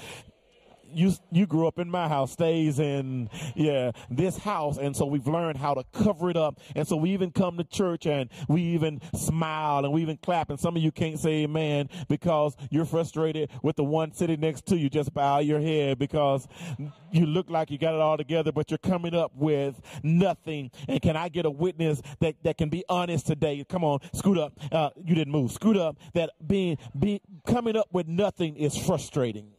you 0.94 1.12
you 1.30 1.46
grew 1.46 1.66
up 1.66 1.78
in 1.78 1.90
my 1.90 2.08
house 2.08 2.32
stays 2.32 2.78
in 2.78 3.30
yeah 3.54 3.92
this 4.10 4.38
house. 4.38 4.78
And 4.78 4.96
so 4.96 5.06
we've 5.06 5.26
learned 5.26 5.58
how 5.58 5.74
to 5.74 5.84
cover 5.92 6.30
it 6.30 6.36
up. 6.36 6.60
And 6.74 6.86
so 6.86 6.96
we 6.96 7.10
even 7.10 7.30
come 7.30 7.56
to 7.58 7.64
church 7.64 8.06
and 8.06 8.30
we 8.48 8.62
even 8.62 9.00
smile 9.14 9.84
and 9.84 9.92
we 9.92 10.02
even 10.02 10.16
clap. 10.18 10.50
And 10.50 10.58
some 10.58 10.76
of 10.76 10.82
you 10.82 10.92
can't 10.92 11.18
say 11.18 11.44
amen 11.44 11.88
because 12.08 12.56
you're 12.70 12.84
frustrated 12.84 13.50
with 13.62 13.76
the 13.76 13.84
one 13.84 14.12
sitting 14.12 14.40
next 14.40 14.66
to 14.66 14.76
you. 14.76 14.88
Just 14.88 15.12
bow 15.14 15.38
your 15.38 15.60
head 15.60 15.98
because 15.98 16.46
you 17.10 17.26
look 17.26 17.50
like 17.50 17.70
you 17.70 17.78
got 17.78 17.94
it 17.94 18.00
all 18.00 18.16
together 18.16 18.52
but 18.52 18.70
you're 18.70 18.78
coming 18.78 19.14
up 19.14 19.32
with 19.34 19.80
nothing. 20.02 20.70
And 20.88 21.00
can 21.00 21.16
i 21.16 21.28
get 21.28 21.46
a 21.46 21.50
witness 21.50 22.02
that 22.20 22.36
that 22.42 22.58
can 22.58 22.68
be 22.68 22.84
honest 22.88 23.26
today? 23.26 23.64
Come 23.68 23.84
on 23.84 24.00
scoot 24.12 24.38
up. 24.38 24.58
Uh, 24.70 24.90
you 25.04 25.14
didn't 25.14 25.32
move. 25.32 25.52
Scoot 25.52 25.76
up. 25.76 25.96
That 26.14 26.30
being 26.46 26.78
be 26.98 27.20
coming 27.46 27.76
up 27.76 27.88
with 27.92 28.06
nothing 28.08 28.56
is 28.56 28.76
frustrating 28.76 29.52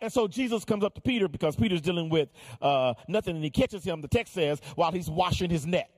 and 0.00 0.12
so 0.12 0.28
Jesus 0.28 0.64
comes 0.64 0.84
up 0.84 0.94
to 0.94 1.00
Peter 1.00 1.28
because 1.28 1.56
Peter's 1.56 1.80
dealing 1.80 2.08
with 2.08 2.28
uh, 2.60 2.94
nothing 3.06 3.36
and 3.36 3.44
he 3.44 3.50
catches 3.50 3.84
him, 3.84 4.00
the 4.00 4.08
text 4.08 4.34
says, 4.34 4.60
while 4.74 4.92
he's 4.92 5.10
washing 5.10 5.50
his 5.50 5.66
net. 5.66 5.90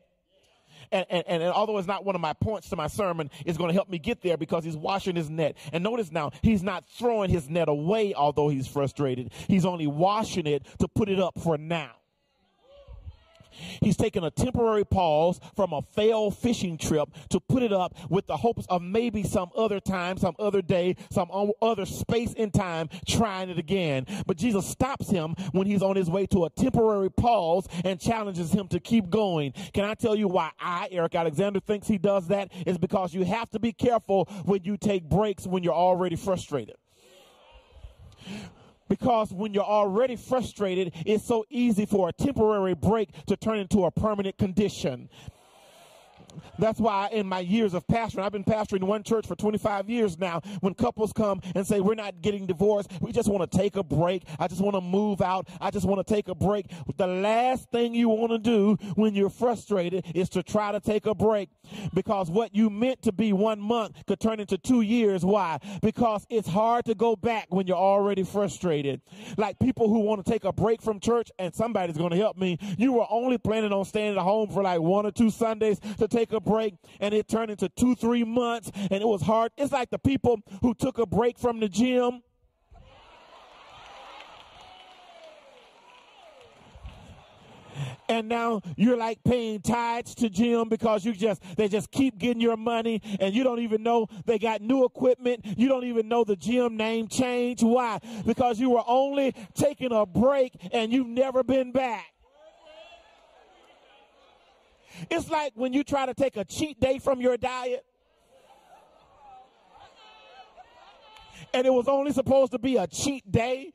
And, 0.92 1.07
and, 1.09 1.25
and, 1.26 1.42
although 1.45 1.78
it's 1.78 1.87
not 1.87 2.04
one 2.04 2.14
of 2.14 2.21
my 2.21 2.33
points 2.33 2.69
to 2.71 2.76
my 2.76 2.88
sermon, 2.88 3.30
it's 3.47 3.57
going 3.57 3.69
to 3.69 3.75
help 3.75 3.88
me 3.88 3.99
get 3.99 4.23
there 4.23 4.37
because 4.37 4.64
he's 4.64 4.76
washing 4.76 5.14
his 5.14 5.30
net. 5.30 5.57
And 5.73 5.85
notice 5.85 6.11
now, 6.11 6.33
he's 6.42 6.62
not 6.62 6.85
throwing 6.88 7.30
his 7.30 7.49
net 7.49 7.69
away, 7.69 8.12
although 8.14 8.49
he's 8.49 8.66
frustrated. 8.66 9.33
He's 9.47 9.64
only 9.64 9.87
washing 9.87 10.47
it 10.47 10.66
to 10.80 10.88
put 10.88 11.09
it 11.09 11.21
up 11.21 11.38
for 11.40 11.57
now. 11.57 11.92
He's 13.81 13.97
taken 13.97 14.25
a 14.25 14.31
temporary 14.31 14.85
pause 14.85 15.40
from 15.55 15.73
a 15.73 15.83
failed 15.83 16.37
fishing 16.37 16.79
trip 16.79 17.09
to 17.31 17.40
put 17.40 17.62
it 17.62 17.73
up 17.73 17.95
with 18.09 18.26
the 18.26 18.37
hopes 18.37 18.67
of 18.69 18.83
maybe 18.83 19.23
some 19.23 19.50
other 19.57 19.81
time, 19.81 20.19
some 20.19 20.35
other 20.38 20.62
day, 20.62 20.97
some 21.11 21.31
other 21.62 21.87
space 21.87 22.33
in 22.33 22.50
time 22.50 22.88
trying 23.07 23.50
it 23.50 23.59
again. 23.59 24.07
But 24.26 24.37
Jesus 24.37 24.67
stops 24.67 25.11
him 25.11 25.35
when 25.52 25.67
he's 25.67 25.83
on 25.83 25.97
his 25.97 26.11
way 26.11 26.26
to 26.26 26.45
a 26.45 26.50
temporary 26.50 27.11
pause 27.11 27.67
and 27.85 28.00
challenges 28.00 28.52
him 28.52 28.69
to 28.69 28.81
keep 28.81 29.11
going. 29.11 29.52
Can 29.73 29.85
I 29.85 29.95
tell 29.95 30.17
you 30.17 30.29
why 30.29 30.50
I, 30.61 30.88
Eric 30.90 31.14
Alexander, 31.14 31.61
thinks 31.61 31.87
he 31.88 31.99
does 31.99 32.29
that? 32.29 32.52
Is 32.67 32.79
because 32.79 33.14
you 33.14 33.25
have 33.25 33.50
to 33.50 33.59
be 33.59 33.73
careful 33.73 34.26
when 34.45 34.64
you 34.64 34.76
take 34.76 35.09
breaks 35.09 35.47
when 35.47 35.62
you're 35.62 35.75
already 35.75 36.17
frustrated. 36.17 36.76
Because 38.90 39.32
when 39.32 39.54
you're 39.54 39.62
already 39.62 40.16
frustrated, 40.16 40.92
it's 41.06 41.25
so 41.25 41.47
easy 41.49 41.87
for 41.87 42.09
a 42.09 42.12
temporary 42.12 42.75
break 42.75 43.11
to 43.26 43.37
turn 43.37 43.61
into 43.61 43.85
a 43.85 43.90
permanent 43.92 44.37
condition. 44.37 45.09
That's 46.59 46.81
why 46.81 47.09
in 47.13 47.27
my 47.27 47.41
years 47.41 47.75
of 47.75 47.87
pastoring, 47.87 48.23
I've 48.23 48.33
been 48.33 48.45
pastoring 48.45 48.83
one 48.85 49.03
church 49.03 49.27
for 49.27 49.35
25 49.35 49.89
years 49.89 50.19
now. 50.19 50.41
When 50.61 50.75
couples 50.75 51.13
come 51.13 51.41
and 51.55 51.67
say, 51.67 51.81
we're 51.81 51.95
not 51.95 52.21
getting 52.21 52.47
divorced, 52.47 52.91
we 53.01 53.13
just 53.13 53.29
want 53.29 53.51
to 53.51 53.59
take 53.59 53.77
a 53.77 53.83
break. 53.83 54.25
I 54.39 54.49
just 54.49 54.61
want 54.61 54.75
to 54.77 54.81
move 54.81 55.21
out. 55.21 55.49
I 55.61 55.71
just 55.71 55.87
want 55.87 56.07
to 56.07 56.15
take 56.15 56.29
a 56.29 56.35
break. 56.35 56.67
The 56.97 57.07
last 57.07 57.71
thing 57.71 57.95
you 57.95 58.09
want 58.09 58.33
to 58.33 58.39
do 58.39 58.77
when 58.95 59.15
you're 59.15 59.31
frustrated 59.31 60.05
is 60.15 60.29
to 60.31 60.43
try 60.43 60.73
to 60.73 60.81
take 60.81 61.07
a 61.07 61.15
break 61.15 61.49
because 61.95 62.31
what 62.31 62.55
you 62.55 62.71
meant 62.71 63.03
to 63.03 63.13
be 63.13 63.33
one 63.33 63.61
month 63.61 64.05
could 64.07 64.21
turn 64.21 64.41
into 64.41 64.59
two 64.59 64.83
years. 64.83 65.25
Why? 65.25 65.59
Because 65.83 66.27
it's 66.29 66.49
hard 66.49 66.85
to 66.87 66.95
go 66.95 67.17
back 67.17 67.47
when 67.51 67.67
you're 67.67 67.77
already 67.77 68.23
frustrated. 68.23 69.01
Like 69.37 69.59
people 69.59 69.89
who 69.89 70.01
want 70.01 70.25
to 70.25 70.31
take 70.31 70.45
a 70.45 70.53
break 70.53 70.83
from 70.83 71.01
church 71.01 71.31
and 71.39 71.55
somebody's 71.55 71.97
going 71.97 72.11
to 72.11 72.17
help 72.17 72.37
me. 72.37 72.59
You 72.77 72.93
were 72.93 73.07
only 73.09 73.39
planning 73.39 73.73
on 73.73 73.85
staying 73.85 74.17
at 74.17 74.23
home 74.23 74.51
for 74.51 74.63
like 74.63 74.81
one 74.81 75.07
or 75.07 75.11
two 75.11 75.31
Sundays 75.31 75.81
to 75.99 76.09
take 76.09 76.20
take 76.21 76.33
a 76.33 76.41
break 76.41 76.75
and 77.00 77.15
it 77.15 77.29
turned 77.29 77.50
into 77.50 77.69
two, 77.71 77.95
three 77.95 78.25
months 78.25 78.71
and 78.75 79.03
it 79.03 79.07
was 79.07 79.23
hard. 79.23 79.53
It's 79.57 79.73
like 79.73 79.91
the 79.91 79.99
people 79.99 80.41
who 80.61 80.75
took 80.75 80.99
a 80.99 81.07
break 81.07 81.39
from 81.39 81.61
the 81.61 81.69
gym. 81.69 82.23
and 88.11 88.29
now 88.29 88.61
you're 88.77 88.97
like 88.97 89.23
paying 89.23 89.61
tithes 89.61 90.17
to 90.17 90.29
gym 90.29 90.69
because 90.69 91.05
you 91.05 91.12
just 91.12 91.41
they 91.57 91.69
just 91.69 91.91
keep 91.93 92.19
getting 92.19 92.41
your 92.41 92.57
money 92.57 93.00
and 93.21 93.33
you 93.33 93.45
don't 93.45 93.61
even 93.61 93.85
know 93.85 94.07
they 94.27 94.37
got 94.37 94.61
new 94.61 94.85
equipment 94.85 95.41
you 95.57 95.69
don't 95.69 95.85
even 95.85 96.09
know 96.09 96.25
the 96.25 96.35
gym 96.35 96.77
name 96.77 97.07
changed 97.07 97.62
why 97.62 97.99
because 98.27 98.59
you 98.59 98.69
were 98.69 98.83
only 98.87 99.33
taking 99.55 99.93
a 99.93 100.05
break 100.05 100.53
and 100.73 100.93
you've 100.93 101.07
never 101.07 101.45
been 101.45 101.71
back 101.71 102.12
it's 105.11 105.30
like 105.30 105.52
when 105.54 105.73
you 105.73 105.85
try 105.85 106.07
to 106.07 106.14
take 106.14 106.37
a 106.37 106.45
cheat 106.45 106.80
day 106.80 106.99
from 106.99 107.21
your 107.21 107.37
diet 107.37 107.85
and 111.54 111.66
it 111.66 111.73
was 111.73 111.88
only 111.88 112.12
supposed 112.12 112.52
to 112.52 112.59
be 112.59 112.76
a 112.76 112.87
cheat 112.87 113.30
day 113.30 113.73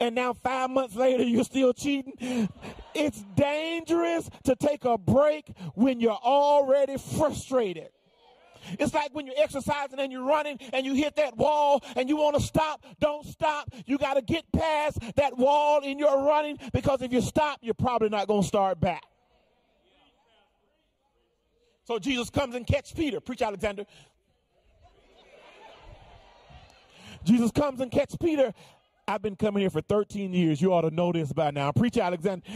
and 0.00 0.14
now 0.14 0.32
five 0.32 0.70
months 0.70 0.96
later 0.96 1.22
you're 1.22 1.44
still 1.44 1.72
cheating. 1.72 2.48
It's 2.94 3.22
dangerous 3.36 4.28
to 4.44 4.56
take 4.56 4.84
a 4.84 4.98
break 4.98 5.50
when 5.74 6.00
you're 6.00 6.12
already 6.12 6.98
frustrated. 6.98 7.88
It's 8.78 8.94
like 8.94 9.14
when 9.14 9.26
you're 9.26 9.38
exercising 9.38 9.98
and 9.98 10.12
you're 10.12 10.24
running 10.24 10.58
and 10.72 10.86
you 10.86 10.94
hit 10.94 11.16
that 11.16 11.36
wall 11.36 11.82
and 11.96 12.08
you 12.08 12.16
want 12.16 12.36
to 12.36 12.42
stop. 12.42 12.84
Don't 13.00 13.26
stop. 13.26 13.70
You 13.86 13.98
got 13.98 14.14
to 14.14 14.22
get 14.22 14.44
past 14.52 14.98
that 15.16 15.36
wall 15.36 15.80
in 15.80 15.98
your 15.98 16.24
running 16.24 16.58
because 16.72 17.02
if 17.02 17.12
you 17.12 17.20
stop, 17.20 17.58
you're 17.62 17.74
probably 17.74 18.08
not 18.08 18.28
going 18.28 18.42
to 18.42 18.48
start 18.48 18.80
back. 18.80 19.02
So 21.84 21.98
Jesus 21.98 22.30
comes 22.30 22.54
and 22.54 22.66
catch 22.66 22.94
Peter. 22.94 23.20
Preach, 23.20 23.42
Alexander. 23.42 23.84
Jesus 27.24 27.50
comes 27.50 27.80
and 27.80 27.90
catch 27.90 28.14
Peter 28.20 28.52
I've 29.08 29.22
been 29.22 29.36
coming 29.36 29.60
here 29.60 29.70
for 29.70 29.80
13 29.80 30.32
years. 30.32 30.62
You 30.62 30.72
ought 30.72 30.82
to 30.82 30.90
know 30.90 31.12
this 31.12 31.32
by 31.32 31.50
now. 31.50 31.72
Preacher 31.72 32.00
Alexander 32.00 32.46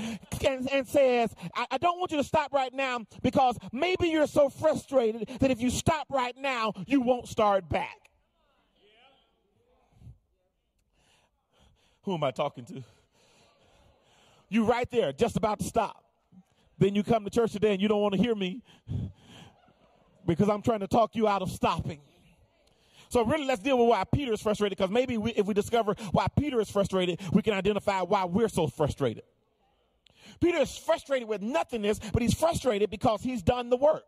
and, 0.47 0.71
and 0.71 0.89
says, 0.89 1.35
I, 1.55 1.67
I, 1.73 1.79
don't 1.79 1.99
want 1.99 2.13
you 2.13 2.19
to 2.19 2.25
stop 2.25 2.53
right 2.53 2.73
now 2.73 3.01
because 3.23 3.59
maybe 3.73 4.09
you're 4.09 4.27
so 4.27 4.49
frustrated 4.49 5.29
that 5.41 5.51
if 5.51 5.61
you 5.61 5.71
stop 5.71 6.07
right 6.11 6.37
now, 6.39 6.73
you 6.87 7.01
won't 7.01 7.29
start 7.29 7.69
back. 7.69 8.11
Who 12.03 12.15
am 12.15 12.23
I 12.23 12.31
talking 12.31 12.65
to? 12.67 12.85
You 14.49 14.65
right 14.65 14.89
there, 14.91 15.13
just 15.13 15.37
about 15.37 15.59
to 15.59 15.65
stop. 15.65 16.05
Then 16.79 16.95
you 16.95 17.03
come 17.03 17.25
to 17.25 17.31
church 17.31 17.53
today 17.53 17.73
and 17.73 17.81
you 17.81 17.89
don't 17.89 18.03
want 18.03 18.15
to 18.15 18.21
hear 18.21 18.35
me 18.35 18.63
because 20.27 20.49
I'm 20.49 20.63
trying 20.63 20.81
to 20.81 20.89
talk 20.89 21.17
you 21.17 21.27
out 21.27 21.43
of 21.43 21.51
stopping. 21.51 22.01
So 23.09 23.25
really, 23.25 23.47
let's 23.47 23.63
deal 23.63 23.79
with 23.79 23.89
why 23.89 24.05
Peter 24.05 24.33
is 24.33 24.43
frustrated 24.43 24.77
because 24.77 24.91
maybe 24.91 25.17
we, 25.17 25.33
if 25.33 25.47
we 25.47 25.55
discover 25.55 25.95
why 26.11 26.27
Peter 26.37 26.61
is 26.61 26.69
frustrated, 26.69 27.21
we 27.33 27.41
can 27.43 27.55
identify 27.55 28.03
why 28.03 28.25
we're 28.25 28.49
so 28.49 28.67
frustrated. 28.67 29.23
Peter 30.41 30.59
is 30.59 30.77
frustrated 30.77 31.29
with 31.29 31.41
nothingness, 31.41 32.01
but 32.13 32.21
he's 32.21 32.35
frustrated 32.35 32.91
because 32.91 33.23
he's 33.23 33.43
done 33.43 33.71
the 33.71 33.77
work. 33.77 34.05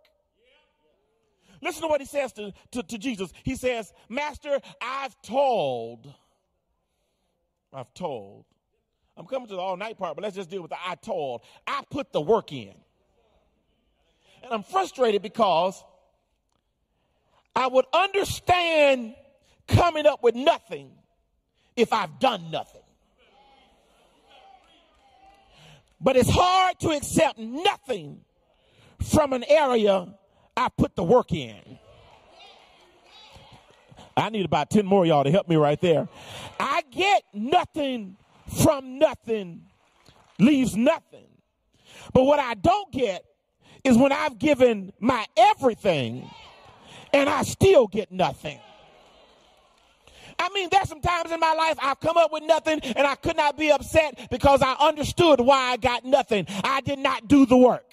Listen 1.63 1.83
to 1.83 1.89
what 1.89 2.01
he 2.01 2.07
says 2.07 2.33
to, 2.35 2.53
to, 2.73 2.83
to 2.83 2.99
Jesus. 2.99 3.33
He 3.45 3.57
says, 3.57 3.93
Master, 4.09 4.61
I've 4.81 5.21
told. 5.23 6.13
I've 7.73 7.93
told. 7.95 8.45
I'm 9.19 9.27
coming 9.27 9.49
to 9.49 9.57
the 9.57 9.61
all 9.61 9.77
night 9.77 9.99
part, 9.99 10.15
but 10.15 10.23
let's 10.23 10.37
just 10.37 10.49
deal 10.49 10.63
with 10.63 10.71
the 10.71 10.77
I 10.81 10.95
told. 10.95 11.43
I 11.67 11.83
put 11.91 12.13
the 12.13 12.21
work 12.21 12.53
in. 12.53 12.73
And 14.45 14.53
I'm 14.53 14.63
frustrated 14.63 15.23
because 15.23 15.83
I 17.57 17.67
would 17.67 17.87
understand 17.93 19.17
coming 19.67 20.07
up 20.07 20.23
with 20.23 20.37
nothing 20.37 20.93
if 21.77 21.93
I've 21.93 22.21
done 22.21 22.53
nothing. 22.53 22.81
But 26.01 26.17
it's 26.17 26.31
hard 26.31 26.79
to 26.81 26.91
accept 26.91 27.39
nothing 27.41 28.21
from 29.03 29.33
an 29.33 29.43
area 29.49 30.07
I 30.57 30.69
put 30.69 30.95
the 30.95 31.03
work 31.03 31.33
in. 31.33 31.57
I 34.17 34.31
need 34.31 34.45
about 34.45 34.71
10 34.71 34.87
more 34.87 35.05
y'all 35.05 35.25
to 35.25 35.31
help 35.31 35.49
me 35.49 35.57
right 35.57 35.81
there. 35.81 36.09
I 36.61 36.83
get 36.93 37.25
nothing 37.33 38.17
from 38.49 38.99
nothing 38.99 39.63
leaves 40.39 40.77
nothing. 40.77 41.27
But 42.13 42.25
what 42.25 42.39
I 42.39 42.55
don't 42.55 42.93
get 42.93 43.25
is 43.85 43.97
when 43.97 44.13
I've 44.13 44.39
given 44.39 44.93
my 45.01 45.27
everything 45.37 46.29
and 47.13 47.29
I 47.29 47.43
still 47.43 47.87
get 47.87 48.13
nothing. 48.13 48.61
I 50.39 50.51
mean, 50.51 50.69
there's 50.71 50.89
some 50.89 51.01
times 51.01 51.33
in 51.33 51.41
my 51.41 51.53
life 51.53 51.79
I've 51.83 51.99
come 51.99 52.17
up 52.17 52.33
with 52.33 52.45
nothing 52.45 52.81
and 52.81 53.07
I 53.07 53.17
could 53.17 53.37
not 53.37 53.57
be 53.57 53.71
upset 53.73 54.29
because 54.31 54.63
I 54.63 54.75
understood 54.75 55.41
why 55.41 55.73
I 55.73 55.77
got 55.77 56.05
nothing. 56.05 56.47
I 56.63 56.81
did 56.81 56.99
not 57.01 57.27
do 57.27 57.45
the 57.45 57.57
work. 57.57 57.85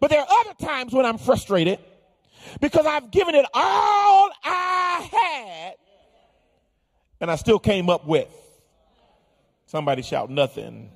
But 0.00 0.10
there 0.10 0.20
are 0.20 0.28
other 0.40 0.54
times 0.54 0.92
when 0.92 1.04
I'm 1.04 1.18
frustrated 1.18 1.80
because 2.60 2.86
I've 2.86 3.10
given 3.10 3.34
it 3.34 3.44
all 3.52 4.30
I 4.44 5.08
had 5.10 5.74
and 7.20 7.30
I 7.30 7.36
still 7.36 7.58
came 7.58 7.90
up 7.90 8.06
with. 8.06 8.28
Somebody 9.66 10.02
shout 10.02 10.30
nothing. 10.30 10.90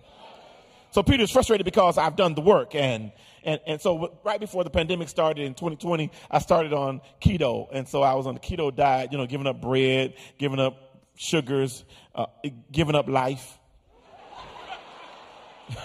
So 0.91 1.03
Peter's 1.03 1.31
frustrated 1.31 1.65
because 1.65 1.99
I've 1.99 2.17
done 2.17 2.35
the 2.35 2.41
work 2.41 2.75
and 2.75 3.13
and, 3.45 3.61
and 3.67 3.81
so 3.81 4.19
right 4.25 4.39
before 4.39 4.65
the 4.65 4.71
pandemic 4.71 5.09
started 5.09 5.45
in 5.45 5.55
2020, 5.55 6.11
I 6.31 6.39
started 6.39 6.73
on 6.73 7.01
keto. 7.21 7.67
And 7.73 7.89
so 7.89 8.03
I 8.03 8.15
was 8.15 8.27
on 8.27 8.35
the 8.35 8.41
keto 8.41 8.75
diet, 8.75 9.11
you 9.13 9.19
know, 9.19 9.27
giving 9.27 9.47
up 9.47 9.61
bread, 9.61 10.15
giving 10.39 10.61
up 10.61 11.01
sugars, 11.17 11.85
uh, 12.15 12.27
giving 12.71 12.95
up 12.95 13.09
life. 13.09 13.59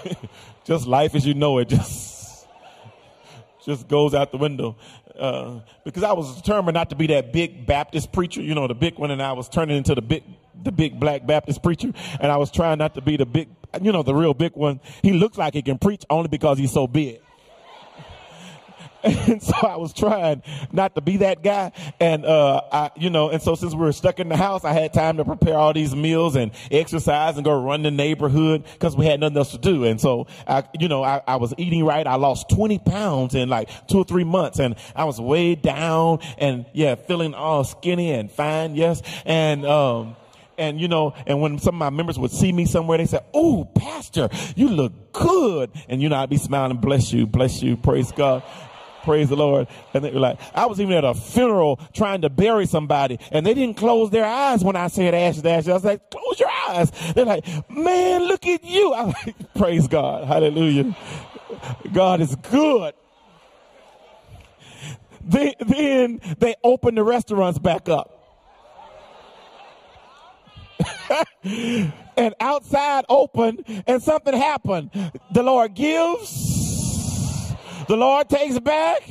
just 0.65 0.85
life 0.85 1.15
as 1.15 1.25
you 1.25 1.33
know 1.33 1.57
it 1.59 1.69
just, 1.69 2.45
just 3.65 3.87
goes 3.87 4.13
out 4.13 4.31
the 4.31 4.37
window. 4.37 4.75
Uh, 5.17 5.61
because 5.83 6.03
I 6.03 6.13
was 6.13 6.35
determined 6.35 6.75
not 6.75 6.89
to 6.91 6.95
be 6.95 7.07
that 7.07 7.33
big 7.33 7.65
Baptist 7.65 8.11
preacher, 8.11 8.41
you 8.41 8.53
know, 8.55 8.67
the 8.67 8.75
big 8.75 8.97
one, 8.99 9.11
and 9.11 9.21
I 9.21 9.33
was 9.33 9.49
turning 9.49 9.77
into 9.77 9.95
the 9.95 10.01
big, 10.01 10.23
the 10.61 10.71
big 10.71 10.99
black 10.99 11.25
Baptist 11.25 11.63
preacher, 11.63 11.91
and 12.19 12.31
I 12.31 12.37
was 12.37 12.51
trying 12.51 12.77
not 12.77 12.95
to 12.95 13.01
be 13.01 13.17
the 13.17 13.25
big, 13.25 13.49
you 13.81 13.91
know, 13.91 14.03
the 14.03 14.13
real 14.13 14.33
big 14.33 14.53
one. 14.55 14.79
He 15.01 15.13
looks 15.13 15.37
like 15.37 15.53
he 15.53 15.61
can 15.61 15.77
preach 15.77 16.03
only 16.09 16.27
because 16.27 16.57
he's 16.57 16.71
so 16.71 16.87
big. 16.87 17.19
And 19.03 19.41
so 19.43 19.53
I 19.55 19.77
was 19.77 19.93
trying 19.93 20.43
not 20.71 20.95
to 20.95 21.01
be 21.01 21.17
that 21.17 21.43
guy. 21.43 21.71
And, 21.99 22.25
uh, 22.25 22.61
I, 22.71 22.91
you 22.95 23.09
know, 23.09 23.29
and 23.29 23.41
so 23.41 23.55
since 23.55 23.73
we 23.73 23.79
were 23.79 23.91
stuck 23.91 24.19
in 24.19 24.29
the 24.29 24.37
house, 24.37 24.63
I 24.63 24.73
had 24.73 24.93
time 24.93 25.17
to 25.17 25.25
prepare 25.25 25.57
all 25.57 25.73
these 25.73 25.95
meals 25.95 26.35
and 26.35 26.51
exercise 26.71 27.35
and 27.35 27.45
go 27.45 27.59
run 27.59 27.83
the 27.83 27.91
neighborhood 27.91 28.63
because 28.73 28.95
we 28.95 29.05
had 29.05 29.19
nothing 29.19 29.37
else 29.37 29.51
to 29.51 29.57
do. 29.57 29.83
And 29.83 29.99
so 29.99 30.27
I, 30.47 30.63
you 30.79 30.87
know, 30.87 31.03
I, 31.03 31.21
I 31.27 31.37
was 31.37 31.53
eating 31.57 31.85
right. 31.85 32.05
I 32.05 32.15
lost 32.15 32.49
20 32.49 32.79
pounds 32.79 33.35
in 33.35 33.49
like 33.49 33.69
two 33.87 33.99
or 33.99 34.03
three 34.03 34.23
months 34.23 34.59
and 34.59 34.75
I 34.95 35.05
was 35.05 35.19
way 35.19 35.55
down 35.55 36.19
and 36.37 36.65
yeah, 36.73 36.95
feeling 36.95 37.33
all 37.33 37.63
skinny 37.63 38.11
and 38.11 38.31
fine. 38.31 38.75
Yes. 38.75 39.01
And, 39.25 39.65
um, 39.65 40.15
and 40.57 40.81
you 40.81 40.87
know, 40.87 41.13
and 41.25 41.39
when 41.39 41.59
some 41.59 41.75
of 41.75 41.79
my 41.79 41.89
members 41.89 42.17
would 42.17 42.31
see 42.31 42.51
me 42.51 42.65
somewhere, 42.65 42.97
they 42.97 43.05
said, 43.05 43.23
"Oh, 43.31 43.65
pastor, 43.75 44.29
you 44.55 44.69
look 44.69 45.13
good," 45.13 45.69
and 45.87 46.01
you 46.01 46.09
know, 46.09 46.15
I'd 46.15 46.31
be 46.31 46.37
smiling, 46.37 46.77
"Bless 46.77 47.13
you, 47.13 47.27
bless 47.27 47.61
you, 47.61 47.77
praise 47.77 48.11
God." 48.11 48.41
Praise 49.07 49.29
the 49.29 49.37
Lord. 49.37 49.69
And 49.93 50.03
they 50.03 50.11
were 50.11 50.19
like, 50.19 50.37
I 50.53 50.65
was 50.65 50.81
even 50.81 50.91
at 50.91 51.05
a 51.05 51.13
funeral 51.13 51.79
trying 51.93 52.23
to 52.23 52.29
bury 52.29 52.65
somebody 52.65 53.17
and 53.31 53.45
they 53.45 53.53
didn't 53.53 53.77
close 53.77 54.09
their 54.09 54.25
eyes 54.25 54.65
when 54.65 54.75
I 54.75 54.87
said 54.89 55.13
ashes, 55.13 55.45
ashes. 55.45 55.69
I 55.69 55.73
was 55.75 55.85
like, 55.85 56.11
close 56.11 56.37
your 56.37 56.49
eyes. 56.67 56.91
They're 57.15 57.23
like, 57.23 57.45
man, 57.69 58.23
look 58.23 58.45
at 58.45 58.65
you. 58.65 58.91
I 58.97 59.03
was 59.05 59.15
like, 59.25 59.53
praise 59.53 59.87
God. 59.87 60.27
Hallelujah. 60.27 60.93
God 61.93 62.19
is 62.19 62.35
good. 62.35 62.95
They, 65.23 65.55
then 65.65 66.19
they 66.39 66.55
opened 66.61 66.97
the 66.97 67.03
restaurants 67.03 67.59
back 67.59 67.87
up. 67.87 68.13
and 71.45 72.35
outside 72.41 73.05
open 73.07 73.59
and 73.87 74.03
something 74.03 74.35
happened. 74.35 74.91
The 75.31 75.43
Lord 75.43 75.75
gives 75.75 76.56
the 77.87 77.97
Lord 77.97 78.29
takes 78.29 78.59
back, 78.59 79.09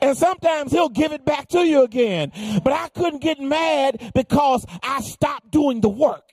and 0.00 0.16
sometimes 0.16 0.72
He'll 0.72 0.88
give 0.88 1.12
it 1.12 1.24
back 1.24 1.48
to 1.48 1.60
you 1.60 1.82
again. 1.82 2.32
But 2.62 2.72
I 2.72 2.88
couldn't 2.88 3.22
get 3.22 3.40
mad 3.40 4.12
because 4.14 4.64
I 4.82 5.00
stopped 5.00 5.50
doing 5.50 5.80
the 5.80 5.88
work. 5.88 6.29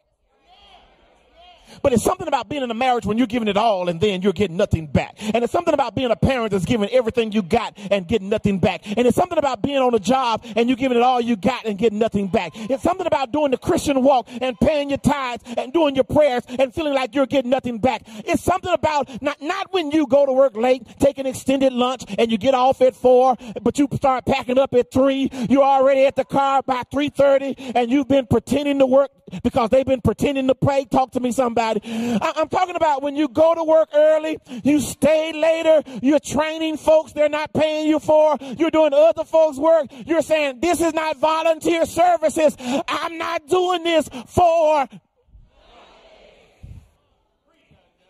But 1.82 1.94
it's 1.94 2.04
something 2.04 2.28
about 2.28 2.50
being 2.50 2.64
in 2.64 2.72
a 2.72 2.76
marriage 2.76 3.06
when 3.06 3.18
you're 3.18 3.28
giving 3.28 3.48
it 3.48 3.58
all 3.58 3.90
and 3.90 4.00
then 4.00 4.22
you're 4.22 4.34
getting 4.34 4.58
nothing 4.58 4.88
back. 4.88 5.16
And 5.34 5.44
it's 5.44 5.54
something 5.54 5.74
about 5.74 5.96
being 5.96 6.12
a 6.12 6.16
parent 6.16 6.52
that's 6.52 6.66
giving 6.66 6.90
everything 6.90 7.32
you 7.32 7.42
got 7.42 7.78
and 7.92 8.08
getting 8.08 8.30
nothing 8.30 8.60
back. 8.60 8.86
And 8.86 9.08
it's 9.08 9.16
something 9.16 9.38
about 9.38 9.62
being 9.62 9.78
on 9.78 9.94
a 9.94 10.00
job 10.00 10.46
and 10.56 10.70
you're 10.70 10.78
giving 10.78 10.98
it 10.98 11.04
all 11.04 11.22
you 11.22 11.36
got 11.36 11.66
and 11.66 11.78
getting 11.78 12.00
nothing 12.00 12.28
back. 12.28 12.52
It's 12.56 12.84
something 12.84 13.08
about 13.08 13.32
doing 13.32 13.52
the 13.52 13.58
Christian 13.58 14.04
walk 14.04 14.28
and 14.42 14.58
paying 14.60 14.90
your 14.90 14.98
tithes 15.00 15.44
and 15.58 15.74
doing 15.74 15.96
your 15.96 16.04
prayers 16.04 16.44
and 16.48 16.74
feeling 16.74 16.94
like 16.94 17.16
you're 17.16 17.26
getting 17.26 17.52
nothing 17.52 17.80
back. 17.80 18.04
It's 18.06 18.44
something 18.44 18.72
about 18.72 19.22
not, 19.22 19.42
not 19.42 19.74
when 19.74 19.92
you 19.92 20.08
go 20.08 20.26
to 20.26 20.34
work 20.34 20.56
late, 20.56 20.84
take 21.00 21.18
an 21.18 21.26
extended 21.26 21.74
lunch 21.74 22.04
and 22.18 22.32
you 22.32 22.38
get 22.38 22.54
off 22.54 22.82
at 22.82 22.96
four, 22.96 23.36
but 23.62 23.78
you 23.78 23.88
start 23.94 24.26
packing 24.26 24.58
up 24.58 24.74
at 24.74 24.92
three. 24.92 25.30
You're 25.50 25.64
already 25.64 26.06
at 26.06 26.16
the 26.16 26.26
car 26.26 26.62
by 26.62 26.84
3.30 26.94 27.74
and 27.76 27.92
you've 27.92 28.08
been 28.08 28.28
pretending 28.28 28.80
to 28.80 28.86
work 28.86 29.12
because 29.44 29.70
they've 29.70 29.86
been 29.86 30.02
pretending 30.02 30.48
to 30.48 30.56
pray. 30.56 30.86
Talk 30.86 31.12
to 31.12 31.20
me, 31.20 31.32
somebody. 31.32 31.82
I, 31.84 32.34
I'm 32.36 32.50
talking 32.50 32.76
about 32.76 33.02
when 33.02 33.16
you 33.16 33.28
go 33.28 33.56
to 33.56 33.64
work 33.64 33.90
early, 33.94 34.38
you 34.64 34.80
stay 34.80 35.34
later, 35.34 35.84
you're 36.02 36.20
training 36.20 36.78
folks 36.78 37.14
they're 37.14 37.30
not 37.30 37.54
paying 37.54 37.88
you 37.88 38.00
for, 38.00 38.38
you're 38.58 38.72
doing 38.72 38.94
other 38.94 39.24
folks' 39.24 39.58
work. 39.58 39.88
You're 40.06 40.22
saying, 40.22 40.60
this 40.62 40.82
is 40.82 40.94
not 40.94 41.18
volunteer 41.18 41.86
services. 41.86 42.56
I'm 42.88 43.18
not 43.18 43.48
doing 43.48 43.84
this 43.84 44.10
for. 44.28 44.88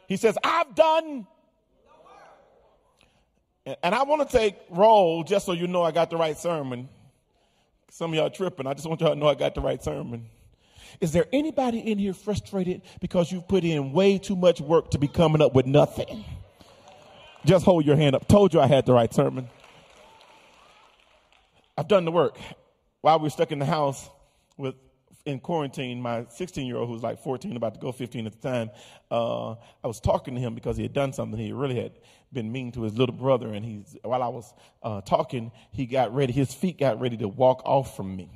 He 0.08 0.16
says, 0.16 0.38
I've 0.44 0.74
done 0.74 1.28
and 3.84 3.94
I 3.94 4.04
want 4.04 4.30
to 4.30 4.38
take 4.38 4.56
roll 4.70 5.24
just 5.24 5.46
so 5.46 5.52
you 5.52 5.68
know 5.68 5.84
I 5.84 5.92
got 5.92 6.10
the 6.10 6.18
right 6.18 6.38
sermon. 6.38 6.88
Some 7.90 8.12
of 8.12 8.16
y'all 8.16 8.30
tripping. 8.30 8.68
I 8.68 8.74
just 8.74 8.88
want 8.88 9.02
y'all 9.02 9.14
to 9.14 9.16
know 9.16 9.28
I 9.28 9.36
got 9.36 9.56
the 9.56 9.62
right 9.62 9.84
sermon. 9.84 10.28
Is 11.02 11.12
there 11.12 11.26
anybody 11.32 11.80
in 11.80 11.98
here 11.98 12.14
frustrated 12.14 12.82
because 13.00 13.32
you've 13.32 13.48
put 13.48 13.64
in 13.64 13.94
way 13.94 14.18
too 14.18 14.36
much 14.36 14.62
work 14.62 14.92
to 14.92 14.98
be 14.98 15.08
coming 15.08 15.42
up 15.42 15.54
with 15.54 15.66
nothing? 15.66 16.26
Just 17.46 17.66
hold 17.66 17.86
your 17.86 17.96
hand 17.96 18.16
up. 18.16 18.28
Told 18.28 18.54
you 18.54 18.60
I 18.60 18.68
had 18.68 18.86
the 18.86 18.94
right 18.94 19.14
sermon. 19.14 19.50
I've 21.78 21.88
done 21.88 22.06
the 22.06 22.12
work. 22.12 22.38
While 23.02 23.20
we 23.20 23.24
were 23.24 23.30
stuck 23.30 23.52
in 23.52 23.60
the 23.60 23.66
house 23.66 24.10
with 24.58 24.76
in 25.26 25.40
quarantine, 25.40 26.02
my 26.02 26.26
16 26.30 26.66
year 26.66 26.78
old, 26.78 26.88
who 26.88 26.94
was 26.94 27.04
like 27.04 27.22
14, 27.22 27.56
about 27.56 27.74
to 27.76 27.80
go 27.80 27.92
15 27.92 28.26
at 28.26 28.42
the 28.42 28.50
time, 28.50 28.72
uh, 29.12 29.52
I 29.84 29.88
was 29.88 30.00
talking 30.00 30.36
to 30.36 30.42
him 30.42 30.56
because 30.56 30.78
he 30.78 30.84
had 30.84 30.94
done 30.94 31.14
something. 31.14 31.40
He 31.40 31.52
really 31.52 31.76
had 31.76 31.92
been 32.32 32.52
mean 32.52 32.72
to 32.72 32.84
his 32.84 32.98
little 32.98 33.16
brother. 33.16 33.54
And 33.54 33.66
he's, 33.66 33.98
while 34.04 34.24
I 34.24 34.30
was 34.30 34.54
uh, 34.82 35.02
talking, 35.02 35.52
he 35.72 35.86
got 35.86 36.16
ready, 36.16 36.34
his 36.34 36.54
feet 36.54 36.80
got 36.80 37.00
ready 37.00 37.18
to 37.18 37.28
walk 37.28 37.62
off 37.66 37.96
from 37.96 38.16
me. 38.16 38.30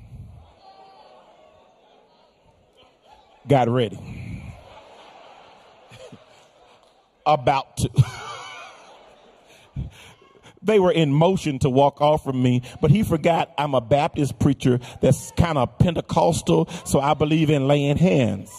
Got 3.48 3.70
ready. 3.70 4.00
about 7.26 7.78
to. 7.78 7.90
they 10.62 10.80
were 10.80 10.92
in 10.92 11.12
motion 11.12 11.60
to 11.60 11.70
walk 11.70 12.02
off 12.02 12.24
from 12.24 12.42
me, 12.42 12.62
but 12.82 12.92
he 12.92 13.04
forgot 13.04 13.52
I'm 13.58 13.74
a 13.74 13.82
Baptist 13.82 14.40
preacher 14.40 14.80
that's 15.02 15.32
kind 15.32 15.58
of 15.58 15.78
Pentecostal, 15.80 16.70
so 16.86 17.00
I 17.00 17.14
believe 17.14 17.50
in 17.50 17.68
laying 17.68 17.98
hands. 17.98 18.52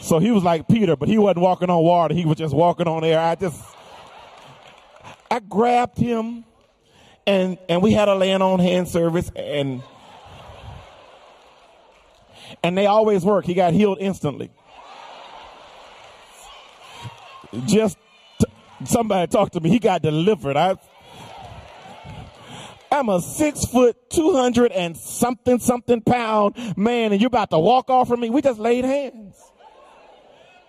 so 0.00 0.18
he 0.18 0.30
was 0.30 0.42
like 0.42 0.66
Peter, 0.68 0.96
but 0.96 1.08
he 1.08 1.18
wasn't 1.18 1.40
walking 1.40 1.70
on 1.70 1.82
water, 1.82 2.14
he 2.14 2.24
was 2.24 2.38
just 2.38 2.54
walking 2.54 2.88
on 2.88 3.04
air. 3.04 3.20
I 3.20 3.34
just, 3.36 3.62
I 5.30 5.40
grabbed 5.40 5.98
him 5.98 6.44
and, 7.26 7.58
and 7.68 7.82
we 7.82 7.92
had 7.92 8.08
a 8.08 8.14
laying 8.14 8.42
on 8.42 8.58
hand 8.58 8.88
service 8.88 9.30
and, 9.36 9.82
and 12.62 12.76
they 12.76 12.86
always 12.86 13.24
work. 13.24 13.44
He 13.44 13.54
got 13.54 13.72
healed 13.72 13.98
instantly. 14.00 14.50
Just 17.66 17.96
t- 18.40 18.46
somebody 18.84 19.30
talked 19.30 19.54
to 19.54 19.60
me. 19.60 19.70
He 19.70 19.78
got 19.78 20.02
delivered. 20.02 20.56
I, 20.56 20.76
I'm 22.90 23.08
a 23.08 23.20
six 23.20 23.64
foot, 23.64 24.10
200 24.10 24.72
and 24.72 24.96
something, 24.96 25.58
something 25.58 26.00
pound 26.00 26.56
man, 26.76 27.12
and 27.12 27.20
you're 27.20 27.28
about 27.28 27.50
to 27.50 27.58
walk 27.58 27.90
off 27.90 28.08
from 28.08 28.20
me. 28.20 28.30
We 28.30 28.42
just 28.42 28.58
laid 28.58 28.84
hands. 28.84 29.36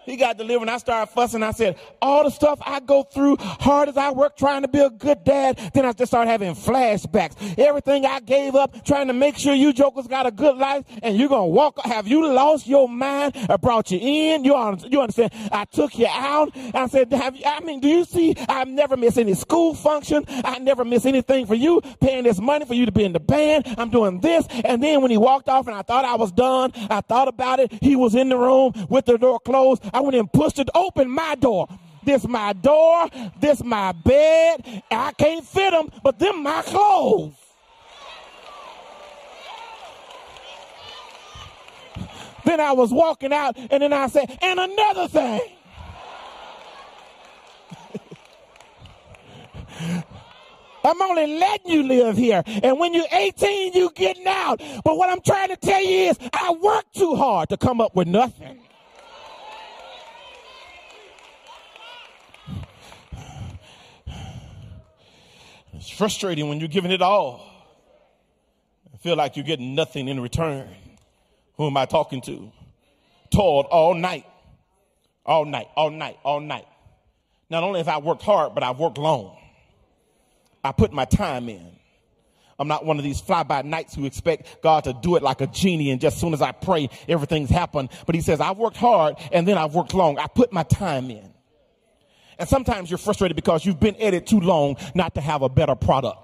He 0.08 0.16
got 0.16 0.38
delivered 0.38 0.64
and 0.64 0.72
I 0.72 0.78
started 0.78 1.12
fussing. 1.12 1.44
I 1.44 1.52
said, 1.52 1.78
all 2.02 2.24
the 2.24 2.30
stuff 2.30 2.60
I 2.66 2.80
go 2.80 3.04
through, 3.04 3.36
hard 3.40 3.90
as 3.90 3.98
I 3.98 4.12
work 4.12 4.38
trying 4.38 4.62
to 4.62 4.70
be 4.70 4.80
a 4.80 4.90
good 4.90 5.24
dad, 5.26 5.60
then 5.74 5.86
I 5.86 5.92
just 5.92 6.12
started 6.12 6.32
having 6.32 6.56
flashbacks. 6.56 7.60
Everything 7.60 8.06
I 8.06 8.22
gave 8.22 8.56
up 8.56 8.86
trying 8.86 9.08
to 9.08 9.14
make 9.14 9.38
sure 9.38 9.54
you 9.54 9.74
jokers 9.74 10.08
got 10.08 10.26
a 10.26 10.32
good 10.32 10.56
life 10.56 10.86
and 11.04 11.18
you're 11.18 11.28
going 11.28 11.50
to 11.50 11.54
walk. 11.54 11.80
Have 11.86 12.08
you 12.08 12.26
lost 12.26 12.68
your 12.68 12.88
mind? 12.88 13.36
I 13.50 13.58
brought 13.58 13.92
you 13.92 14.00
in. 14.02 14.46
You, 14.46 14.56
you 14.90 15.02
understand? 15.02 15.34
I 15.52 15.66
took 15.66 16.00
you 16.00 16.08
out. 16.10 16.56
I 16.74 16.88
said, 16.88 17.12
have 17.12 17.36
you, 17.36 17.44
I 17.46 17.60
mean, 17.60 17.82
do 17.82 17.90
you 17.90 18.06
see? 18.06 18.34
I've 18.48 18.70
never 18.70 18.96
missed 18.96 19.18
any 19.18 19.34
school 19.34 19.76
function. 19.76 20.24
I 20.30 20.60
never 20.60 20.86
miss 20.86 21.06
anything 21.06 21.46
for 21.46 21.56
you, 21.56 21.82
paying 22.00 22.24
this 22.24 22.40
money 22.40 22.64
for 22.64 22.76
you 22.76 22.86
to 22.86 22.94
be 22.94 23.04
in 23.04 23.12
the 23.12 23.20
band. 23.20 23.66
I'm 23.78 23.90
doing 23.90 24.22
this. 24.22 24.48
And 24.64 24.82
then 24.82 25.02
when 25.02 25.12
he 25.12 25.18
walked 25.18 25.50
off 25.50 25.68
and 25.68 25.76
I 25.76 25.82
thought 25.82 26.06
I 26.06 26.16
was 26.16 26.32
done, 26.32 26.72
I 26.90 27.02
thought 27.02 27.28
about 27.28 27.60
it. 27.60 27.74
He 27.82 27.98
was 27.98 28.16
in 28.16 28.30
the 28.30 28.38
room 28.38 28.72
with 28.90 29.06
the 29.06 29.18
door 29.18 29.40
closed. 29.42 29.84
I 29.98 30.00
went 30.00 30.16
and 30.16 30.32
pushed 30.32 30.60
it 30.60 30.70
open 30.76 31.10
my 31.10 31.34
door. 31.34 31.68
This 32.04 32.28
my 32.28 32.54
door. 32.54 33.10
This 33.40 33.64
my 33.64 33.94
bed. 33.94 34.84
I 34.92 35.12
can't 35.14 35.44
fit 35.44 35.72
them, 35.72 35.90
but 36.04 36.20
them 36.20 36.44
my 36.44 36.62
clothes. 36.62 37.34
then 42.46 42.62
I 42.62 42.74
was 42.74 42.94
walking 42.94 43.34
out, 43.34 43.58
and 43.58 43.82
then 43.84 43.92
I 43.92 44.08
said, 44.08 44.38
and 44.42 44.60
another 44.60 45.08
thing. 45.08 45.42
I'm 50.86 51.02
only 51.02 51.40
letting 51.40 51.72
you 51.72 51.84
live 51.84 52.16
here. 52.16 52.44
And 52.46 52.80
when 52.80 52.94
you're 52.94 53.04
18, 53.12 53.74
you 53.74 53.92
getting 53.96 54.28
out. 54.28 54.62
But 54.86 54.96
what 54.96 55.10
I'm 55.10 55.22
trying 55.22 55.50
to 55.50 55.58
tell 55.58 55.84
you 55.84 56.12
is 56.12 56.18
I 56.32 56.52
worked 56.52 56.96
too 56.96 57.16
hard 57.16 57.50
to 57.50 57.58
come 57.58 57.82
up 57.82 57.96
with 57.96 58.08
nothing. 58.08 58.67
It's 65.88 65.96
frustrating 65.96 66.50
when 66.50 66.60
you're 66.60 66.68
giving 66.68 66.92
it 66.92 67.02
all. 67.02 67.50
I 68.94 68.98
feel 68.98 69.16
like 69.16 69.38
you're 69.38 69.46
getting 69.46 69.74
nothing 69.74 70.10
in 70.10 70.20
return. 70.20 70.68
Who 71.56 71.66
am 71.66 71.78
I 71.78 71.86
talking 71.86 72.20
to? 72.24 72.52
Toiled 73.32 73.68
all 73.68 73.94
night, 73.94 74.26
all 75.26 75.46
night, 75.46 75.70
all 75.78 75.90
night, 75.90 76.20
all 76.26 76.42
night. 76.42 76.68
Not 77.50 77.64
only 77.64 77.80
have 77.80 77.88
I 77.88 78.00
worked 78.00 78.22
hard, 78.22 78.54
but 78.54 78.64
I've 78.64 78.78
worked 78.78 78.98
long. 78.98 79.38
I 80.62 80.74
put 80.74 80.92
my 80.92 81.06
time 81.06 81.48
in. 81.48 81.66
I'm 82.60 82.68
not 82.68 82.84
one 82.84 82.98
of 82.98 83.06
these 83.06 83.22
fly 83.22 83.44
by 83.44 83.62
nights 83.62 83.96
who 83.96 84.06
expect 84.06 84.62
God 84.62 84.84
to 84.84 84.94
do 85.02 85.16
it 85.16 85.24
like 85.24 85.40
a 85.40 85.48
genie 85.48 85.92
and 85.92 86.02
just 86.02 86.18
as 86.18 86.22
soon 86.22 86.34
as 86.34 86.42
I 86.42 86.52
pray, 86.52 86.90
everything's 87.08 87.50
happened. 87.50 87.92
But 88.06 88.14
he 88.14 88.20
says, 88.20 88.42
I've 88.42 88.58
worked 88.58 88.76
hard 88.76 89.16
and 89.32 89.48
then 89.48 89.58
I've 89.58 89.74
worked 89.74 89.94
long. 89.94 90.20
I 90.20 90.28
put 90.28 90.52
my 90.52 90.64
time 90.64 91.10
in. 91.10 91.32
And 92.40 92.48
sometimes 92.48 92.90
you're 92.90 92.98
frustrated 92.98 93.36
because 93.36 93.66
you've 93.66 93.80
been 93.80 93.96
at 93.98 94.14
it 94.14 94.28
too 94.28 94.40
long 94.40 94.78
not 94.94 95.16
to 95.16 95.22
have 95.22 95.42
a 95.42 95.50
better 95.50 95.76
product 95.76 96.20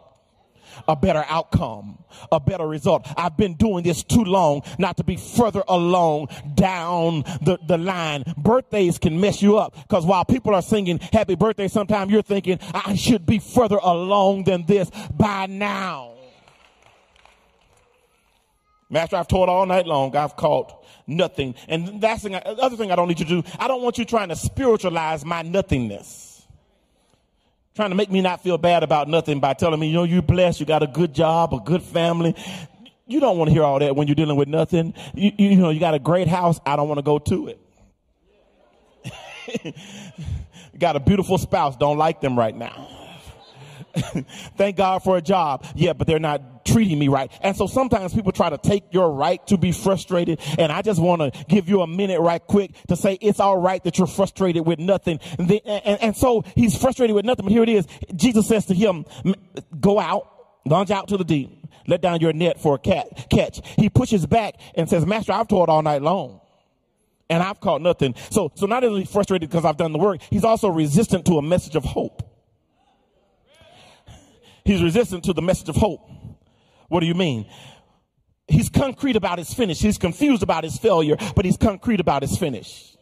a 0.88 0.96
better 0.96 1.24
outcome, 1.28 2.04
a 2.32 2.40
better 2.40 2.68
result. 2.68 3.08
I've 3.18 3.38
been 3.38 3.56
doing 3.56 3.84
this 3.84 4.04
too 4.04 4.24
long 4.24 4.64
not 4.78 4.98
to 4.98 5.04
be 5.04 5.18
further 5.18 5.64
along 5.68 6.30
down 6.56 7.24
the, 7.42 7.60
the 7.68 7.78
line. 7.78 8.24
Birthdays 8.38 8.98
can 8.98 9.20
mess 9.20 9.42
you 9.42 9.58
up 9.58 9.76
because 9.76 10.06
while 10.06 10.26
people 10.26 10.54
are 10.56 10.62
singing 10.62 11.00
happy 11.12 11.36
birthday, 11.36 11.68
sometimes 11.68 12.12
you're 12.12 12.22
thinking, 12.22 12.60
I 12.74 12.96
should 12.96 13.26
be 13.26 13.40
further 13.40 13.78
along 13.78 14.46
than 14.46 14.66
this 14.66 14.90
by 15.16 15.46
now. 15.48 16.14
Master, 18.94 19.16
I've 19.16 19.28
taught 19.28 19.50
all 19.50 19.66
night 19.66 19.88
long. 19.88 20.16
I've 20.16 20.36
caught 20.36 20.86
nothing. 21.08 21.56
And 21.68 22.00
that's 22.00 22.22
the 22.22 22.48
other 22.48 22.78
thing 22.78 22.92
I 22.92 22.96
don't 22.96 23.08
need 23.08 23.20
you 23.20 23.26
to 23.26 23.42
do. 23.42 23.50
I 23.60 23.68
don't 23.68 23.82
want 23.82 23.98
you 23.98 24.06
trying 24.06 24.30
to 24.30 24.36
spiritualize 24.36 25.26
my 25.26 25.42
nothingness. 25.42 26.46
Trying 27.76 27.90
to 27.90 27.96
make 27.96 28.12
me 28.12 28.22
not 28.22 28.44
feel 28.44 28.60
bad 28.60 28.84
about 28.84 29.08
nothing 29.08 29.40
by 29.40 29.56
telling 29.56 29.80
me, 29.80 29.88
you 29.88 29.94
know, 29.94 30.04
you're 30.04 30.22
blessed, 30.22 30.60
you 30.60 30.68
got 30.68 30.84
a 30.84 30.88
good 30.88 31.12
job, 31.12 31.56
a 31.56 31.60
good 31.60 31.82
family. 31.82 32.36
You 33.08 33.20
don't 33.20 33.40
want 33.40 33.50
to 33.50 33.54
hear 33.54 33.64
all 33.64 33.80
that 33.80 33.96
when 33.96 34.08
you're 34.08 34.14
dealing 34.14 34.38
with 34.38 34.48
nothing. 34.48 34.94
You, 35.16 35.32
you, 35.40 35.56
know, 35.56 35.72
you 35.72 35.80
got 35.80 35.96
a 35.96 36.00
great 36.00 36.28
house. 36.28 36.60
I 36.64 36.76
don't 36.76 36.88
want 36.88 37.00
to 37.00 37.04
go 37.04 37.18
to 37.18 37.48
it. 39.64 39.76
got 40.78 40.96
a 40.96 41.00
beautiful 41.00 41.40
spouse. 41.40 41.76
Don't 41.78 41.98
like 41.98 42.22
them 42.22 42.38
right 42.38 42.56
now. 42.56 42.90
Thank 44.56 44.78
God 44.78 45.04
for 45.04 45.18
a 45.18 45.22
job. 45.22 45.66
Yeah, 45.74 45.94
but 45.94 46.06
they're 46.06 46.20
not 46.20 46.53
treating 46.66 47.00
me 47.00 47.08
right. 47.08 47.32
And 47.42 47.56
so 47.56 47.68
sometimes 47.68 48.14
people 48.14 48.32
try 48.32 48.50
to 48.50 48.58
take 48.58 48.94
your 48.94 49.12
right 49.12 49.46
to 49.48 49.58
be 49.58 49.72
frustrated. 49.72 50.40
And 50.58 50.72
I 50.72 50.82
just 50.82 51.02
want 51.02 51.22
to 51.22 51.46
give 51.46 51.70
you 51.70 51.82
a 51.82 51.88
minute 51.88 52.20
right 52.20 52.46
quick 52.46 52.72
to 52.88 52.96
say 52.96 53.18
it's 53.22 53.40
all 53.40 53.58
right 53.58 53.84
that 53.84 53.98
you're 53.98 54.08
frustrated 54.08 54.66
with 54.66 54.80
nothing. 54.80 55.20
And, 55.38 55.48
the, 55.48 55.66
and, 55.66 56.02
and 56.02 56.18
so 56.18 56.44
he's 56.56 56.78
frustrated 56.78 57.16
with 57.16 57.26
nothing. 57.26 57.46
But 57.46 57.52
here 57.52 57.64
it 57.64 57.70
is. 57.70 57.88
Jesus 58.16 58.48
says 58.48 58.66
to 58.68 58.74
him, 58.74 59.06
go 59.80 60.00
out, 60.00 60.28
launch 60.66 60.92
out 60.92 61.10
to 61.10 61.18
the 61.18 61.26
deep, 61.26 61.68
let 61.88 62.02
down 62.02 62.20
your 62.22 62.34
net 62.34 62.60
for 62.60 62.76
a 62.76 62.80
cat, 62.80 63.28
catch. 63.30 63.62
He 63.78 63.90
pushes 63.90 64.26
back 64.26 64.56
and 64.76 64.90
says, 64.90 65.06
master, 65.06 65.34
I've 65.34 65.48
toiled 65.48 65.70
all 65.70 65.82
night 65.82 66.02
long 66.02 66.42
and 67.30 67.42
I've 67.42 67.60
caught 67.60 67.82
nothing. 67.82 68.16
So, 68.30 68.52
so 68.56 68.66
not 68.66 68.84
only 68.84 69.06
frustrated 69.06 69.50
because 69.50 69.66
I've 69.66 69.78
done 69.78 69.92
the 69.92 70.00
work, 70.00 70.22
he's 70.30 70.44
also 70.44 70.70
resistant 70.70 71.26
to 71.26 71.38
a 71.38 71.42
message 71.42 71.76
of 71.76 71.84
hope. 71.84 72.30
He's 74.66 74.82
resistant 74.82 75.26
to 75.26 75.34
the 75.34 75.42
message 75.42 75.70
of 75.70 75.76
hope. 75.76 76.10
What 76.94 77.00
do 77.00 77.08
you 77.08 77.16
mean? 77.16 77.48
He's 78.48 78.70
concrete 78.70 79.16
about 79.16 79.40
his 79.40 79.52
finish. 79.52 79.80
He's 79.80 79.98
confused 79.98 80.44
about 80.44 80.64
his 80.64 80.78
failure, 80.78 81.16
but 81.36 81.44
he's 81.44 81.58
concrete 81.58 82.00
about 82.00 82.22
his 82.22 82.38
finish. 82.38 82.96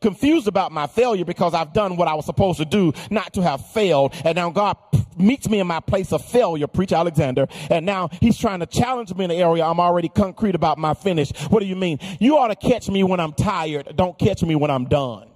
Confused 0.00 0.48
about 0.48 0.72
my 0.72 0.88
failure 0.88 1.24
because 1.24 1.54
I've 1.54 1.72
done 1.72 1.96
what 1.96 2.08
I 2.08 2.14
was 2.14 2.26
supposed 2.26 2.58
to 2.58 2.64
do, 2.64 2.92
not 3.08 3.32
to 3.34 3.42
have 3.42 3.64
failed. 3.68 4.12
And 4.24 4.34
now 4.34 4.50
God 4.50 4.76
meets 5.16 5.48
me 5.48 5.60
in 5.60 5.68
my 5.68 5.78
place 5.78 6.12
of 6.12 6.24
failure, 6.24 6.66
preach 6.66 6.92
Alexander, 6.92 7.46
and 7.70 7.86
now 7.86 8.08
he's 8.20 8.36
trying 8.36 8.58
to 8.58 8.66
challenge 8.66 9.14
me 9.14 9.26
in 9.26 9.30
the 9.30 9.36
area 9.36 9.64
I'm 9.64 9.78
already 9.78 10.08
concrete 10.08 10.56
about 10.56 10.76
my 10.76 10.92
finish. 10.92 11.30
What 11.48 11.60
do 11.60 11.66
you 11.66 11.76
mean? 11.76 12.00
You 12.18 12.38
ought 12.38 12.48
to 12.48 12.56
catch 12.56 12.88
me 12.88 13.04
when 13.04 13.20
I'm 13.20 13.34
tired. 13.34 13.94
Don't 13.94 14.18
catch 14.18 14.42
me 14.42 14.56
when 14.56 14.72
I'm 14.72 14.86
done. 14.86 15.28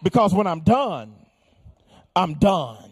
Because 0.00 0.32
when 0.32 0.46
I'm 0.46 0.60
done, 0.60 1.12
I'm 2.14 2.34
done. 2.34 2.91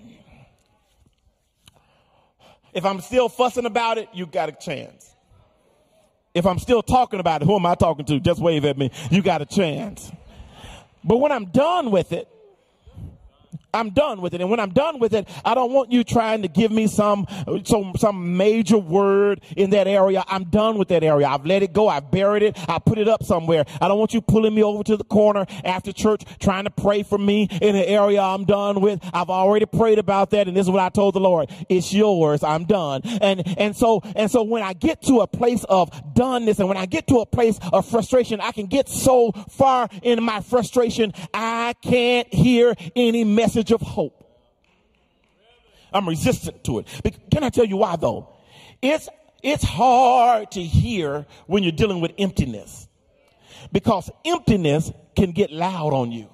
If 2.72 2.84
I'm 2.84 3.00
still 3.00 3.28
fussing 3.28 3.66
about 3.66 3.98
it, 3.98 4.08
you 4.12 4.26
got 4.26 4.48
a 4.48 4.52
chance. 4.52 5.14
If 6.34 6.46
I'm 6.46 6.58
still 6.58 6.82
talking 6.82 7.18
about 7.18 7.42
it, 7.42 7.46
who 7.46 7.56
am 7.56 7.66
I 7.66 7.74
talking 7.74 8.04
to? 8.06 8.20
Just 8.20 8.40
wave 8.40 8.64
at 8.64 8.78
me. 8.78 8.90
You 9.10 9.22
got 9.22 9.42
a 9.42 9.46
chance. 9.46 10.12
But 11.02 11.16
when 11.16 11.32
I'm 11.32 11.46
done 11.46 11.90
with 11.90 12.12
it, 12.12 12.28
I'm 13.72 13.90
done 13.90 14.20
with 14.20 14.34
it. 14.34 14.40
And 14.40 14.50
when 14.50 14.60
I'm 14.60 14.70
done 14.70 14.98
with 14.98 15.14
it, 15.14 15.28
I 15.44 15.54
don't 15.54 15.72
want 15.72 15.92
you 15.92 16.04
trying 16.04 16.42
to 16.42 16.48
give 16.48 16.72
me 16.72 16.86
some, 16.86 17.26
some, 17.64 17.92
some 17.96 18.36
major 18.36 18.78
word 18.78 19.40
in 19.56 19.70
that 19.70 19.86
area. 19.86 20.24
I'm 20.26 20.44
done 20.44 20.78
with 20.78 20.88
that 20.88 21.02
area. 21.04 21.26
I've 21.26 21.46
let 21.46 21.62
it 21.62 21.72
go. 21.72 21.88
I've 21.88 22.10
buried 22.10 22.42
it. 22.42 22.58
I 22.68 22.78
put 22.78 22.98
it 22.98 23.08
up 23.08 23.22
somewhere. 23.22 23.64
I 23.80 23.88
don't 23.88 23.98
want 23.98 24.14
you 24.14 24.20
pulling 24.20 24.54
me 24.54 24.62
over 24.62 24.82
to 24.84 24.96
the 24.96 25.04
corner 25.04 25.46
after 25.64 25.92
church 25.92 26.24
trying 26.40 26.64
to 26.64 26.70
pray 26.70 27.02
for 27.02 27.18
me 27.18 27.48
in 27.60 27.76
an 27.76 27.84
area 27.84 28.20
I'm 28.20 28.44
done 28.44 28.80
with. 28.80 29.00
I've 29.12 29.30
already 29.30 29.66
prayed 29.66 29.98
about 29.98 30.30
that. 30.30 30.48
And 30.48 30.56
this 30.56 30.66
is 30.66 30.70
what 30.70 30.80
I 30.80 30.88
told 30.88 31.14
the 31.14 31.20
Lord. 31.20 31.50
It's 31.68 31.92
yours. 31.92 32.42
I'm 32.42 32.64
done. 32.64 33.02
And, 33.04 33.42
and 33.58 33.76
so, 33.76 34.02
and 34.16 34.30
so 34.30 34.42
when 34.42 34.62
I 34.62 34.72
get 34.72 35.02
to 35.02 35.20
a 35.20 35.26
place 35.26 35.64
of 35.64 35.90
doneness 36.14 36.58
and 36.58 36.68
when 36.68 36.76
I 36.76 36.86
get 36.86 37.06
to 37.08 37.18
a 37.18 37.26
place 37.26 37.58
of 37.72 37.86
frustration, 37.86 38.40
I 38.40 38.52
can 38.52 38.66
get 38.66 38.88
so 38.88 39.32
far 39.48 39.88
in 40.02 40.22
my 40.22 40.40
frustration, 40.40 41.12
I 41.32 41.74
can't 41.82 42.32
hear 42.32 42.74
any 42.96 43.24
message 43.24 43.59
message 43.60 43.72
of 43.72 43.80
hope. 43.82 44.26
I'm 45.92 46.08
resistant 46.08 46.64
to 46.64 46.78
it. 46.78 46.86
But 47.02 47.30
can 47.30 47.44
I 47.44 47.50
tell 47.50 47.64
you 47.64 47.76
why 47.78 47.96
though? 47.96 48.28
It's, 48.80 49.08
it's 49.42 49.64
hard 49.64 50.52
to 50.52 50.62
hear 50.62 51.26
when 51.46 51.62
you're 51.62 51.72
dealing 51.72 52.00
with 52.00 52.12
emptiness 52.16 52.88
because 53.72 54.10
emptiness 54.24 54.90
can 55.14 55.32
get 55.32 55.50
loud 55.50 55.92
on 55.92 56.10
you. 56.12 56.28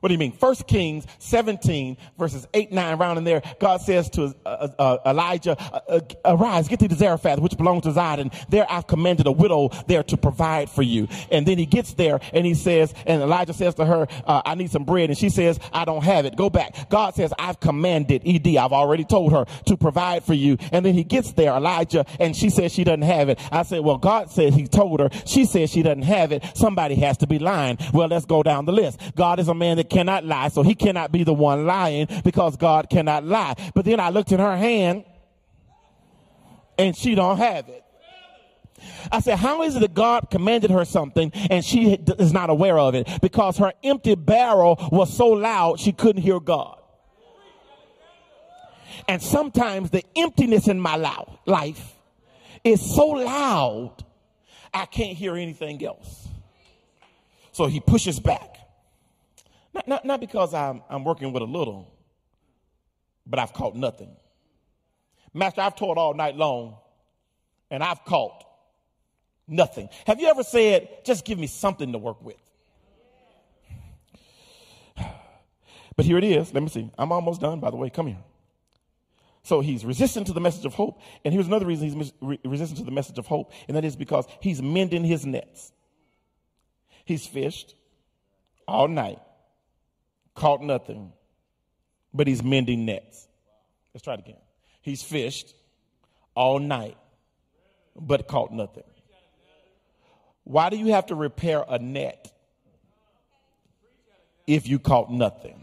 What 0.00 0.08
do 0.08 0.14
you 0.14 0.18
mean? 0.18 0.32
First 0.32 0.66
Kings 0.66 1.06
17 1.18 1.96
verses 2.18 2.46
8, 2.54 2.72
9, 2.72 2.98
around 2.98 3.18
in 3.18 3.24
there, 3.24 3.42
God 3.58 3.82
says 3.82 4.08
to 4.10 4.34
uh, 4.46 4.68
uh, 4.78 4.98
Elijah, 5.06 5.56
uh, 5.60 5.80
uh 5.88 6.00
arise, 6.24 6.68
get 6.68 6.80
thee 6.80 6.88
to 6.88 6.94
Zarephath, 6.94 7.38
which 7.38 7.56
belongs 7.56 7.82
to 7.84 7.92
Zidon. 7.92 8.34
There 8.48 8.66
I've 8.68 8.86
commanded 8.86 9.26
a 9.26 9.32
widow 9.32 9.70
there 9.86 10.02
to 10.04 10.16
provide 10.16 10.70
for 10.70 10.82
you. 10.82 11.08
And 11.30 11.46
then 11.46 11.58
he 11.58 11.66
gets 11.66 11.94
there 11.94 12.20
and 12.32 12.46
he 12.46 12.54
says, 12.54 12.94
and 13.06 13.22
Elijah 13.22 13.52
says 13.52 13.74
to 13.74 13.84
her, 13.84 14.06
uh, 14.26 14.42
I 14.44 14.54
need 14.54 14.70
some 14.70 14.84
bread. 14.84 15.10
And 15.10 15.18
she 15.18 15.28
says, 15.28 15.60
I 15.72 15.84
don't 15.84 16.02
have 16.02 16.24
it. 16.24 16.36
Go 16.36 16.48
back. 16.48 16.88
God 16.88 17.14
says, 17.14 17.34
I've 17.38 17.60
commanded, 17.60 18.22
ED, 18.24 18.56
I've 18.56 18.72
already 18.72 19.04
told 19.04 19.32
her 19.32 19.44
to 19.66 19.76
provide 19.76 20.24
for 20.24 20.34
you. 20.34 20.56
And 20.72 20.84
then 20.84 20.94
he 20.94 21.04
gets 21.04 21.32
there, 21.32 21.52
Elijah, 21.52 22.06
and 22.18 22.34
she 22.34 22.48
says 22.48 22.72
she 22.72 22.84
doesn't 22.84 23.02
have 23.02 23.28
it. 23.28 23.38
I 23.52 23.64
said, 23.64 23.80
well, 23.80 23.98
God 23.98 24.30
says 24.30 24.54
he 24.54 24.66
told 24.66 25.00
her. 25.00 25.10
She 25.26 25.44
says 25.44 25.70
she 25.70 25.82
doesn't 25.82 26.02
have 26.02 26.32
it. 26.32 26.44
Somebody 26.54 26.94
has 26.96 27.18
to 27.18 27.26
be 27.26 27.38
lying. 27.38 27.78
Well, 27.92 28.08
let's 28.08 28.24
go 28.24 28.42
down 28.42 28.64
the 28.64 28.72
list. 28.72 28.98
God 29.14 29.38
is 29.38 29.48
a 29.48 29.54
man 29.54 29.76
that 29.76 29.89
cannot 29.90 30.24
lie, 30.24 30.48
so 30.48 30.62
he 30.62 30.74
cannot 30.74 31.12
be 31.12 31.24
the 31.24 31.34
one 31.34 31.66
lying 31.66 32.06
because 32.24 32.56
God 32.56 32.88
cannot 32.88 33.24
lie. 33.24 33.54
But 33.74 33.84
then 33.84 34.00
I 34.00 34.10
looked 34.10 34.32
in 34.32 34.40
her 34.40 34.56
hand 34.56 35.04
and 36.78 36.96
she 36.96 37.14
don't 37.14 37.36
have 37.36 37.68
it. 37.68 37.84
I 39.12 39.20
said, 39.20 39.36
how 39.38 39.62
is 39.62 39.76
it 39.76 39.80
that 39.80 39.92
God 39.92 40.30
commanded 40.30 40.70
her 40.70 40.86
something 40.86 41.30
and 41.50 41.62
she 41.64 41.92
is 42.18 42.32
not 42.32 42.48
aware 42.48 42.78
of 42.78 42.94
it? 42.94 43.08
Because 43.20 43.58
her 43.58 43.72
empty 43.84 44.14
barrel 44.14 44.78
was 44.90 45.14
so 45.14 45.26
loud 45.26 45.78
she 45.80 45.92
couldn't 45.92 46.22
hear 46.22 46.40
God. 46.40 46.78
And 49.06 49.22
sometimes 49.22 49.90
the 49.90 50.04
emptiness 50.16 50.68
in 50.68 50.80
my 50.80 50.96
life 51.44 51.94
is 52.64 52.94
so 52.94 53.06
loud, 53.08 54.04
I 54.72 54.86
can't 54.86 55.16
hear 55.16 55.36
anything 55.36 55.84
else. 55.84 56.28
So 57.52 57.66
he 57.66 57.80
pushes 57.80 58.20
back. 58.20 58.56
Not, 59.72 59.88
not, 59.88 60.04
not 60.04 60.20
because 60.20 60.52
I'm, 60.54 60.82
I'm 60.88 61.04
working 61.04 61.32
with 61.32 61.42
a 61.42 61.46
little, 61.46 61.92
but 63.26 63.38
I've 63.38 63.52
caught 63.52 63.76
nothing. 63.76 64.16
Master, 65.32 65.60
I've 65.60 65.76
taught 65.76 65.96
all 65.96 66.14
night 66.14 66.36
long 66.36 66.76
and 67.70 67.82
I've 67.82 68.04
caught 68.04 68.44
nothing. 69.46 69.88
Have 70.06 70.20
you 70.20 70.28
ever 70.28 70.42
said, 70.42 70.88
just 71.04 71.24
give 71.24 71.38
me 71.38 71.46
something 71.46 71.92
to 71.92 71.98
work 71.98 72.22
with? 72.22 72.36
But 75.96 76.06
here 76.06 76.16
it 76.16 76.24
is. 76.24 76.54
Let 76.54 76.62
me 76.62 76.70
see. 76.70 76.90
I'm 76.96 77.12
almost 77.12 77.42
done, 77.42 77.60
by 77.60 77.70
the 77.70 77.76
way. 77.76 77.90
Come 77.90 78.06
here. 78.06 78.24
So 79.42 79.60
he's 79.60 79.84
resistant 79.84 80.26
to 80.28 80.32
the 80.32 80.40
message 80.40 80.64
of 80.64 80.72
hope. 80.74 81.00
And 81.24 81.34
here's 81.34 81.46
another 81.46 81.66
reason 81.66 81.90
he's 81.90 82.12
resistant 82.42 82.78
to 82.78 82.84
the 82.84 82.90
message 82.90 83.18
of 83.18 83.26
hope, 83.26 83.52
and 83.68 83.76
that 83.76 83.84
is 83.84 83.96
because 83.96 84.26
he's 84.40 84.62
mending 84.62 85.04
his 85.04 85.26
nets. 85.26 85.72
He's 87.04 87.26
fished 87.26 87.74
all 88.66 88.88
night 88.88 89.18
caught 90.40 90.62
nothing, 90.62 91.12
but 92.14 92.26
he's 92.26 92.42
mending 92.42 92.86
nets. 92.86 93.28
Let's 93.92 94.02
try 94.02 94.14
it 94.14 94.20
again. 94.20 94.40
He's 94.80 95.02
fished 95.02 95.54
all 96.34 96.58
night, 96.58 96.96
but 97.94 98.26
caught 98.26 98.50
nothing. 98.50 98.84
Why 100.44 100.70
do 100.70 100.78
you 100.78 100.86
have 100.94 101.06
to 101.06 101.14
repair 101.14 101.62
a 101.68 101.78
net 101.78 102.32
if 104.46 104.66
you 104.66 104.78
caught 104.78 105.12
nothing? 105.12 105.62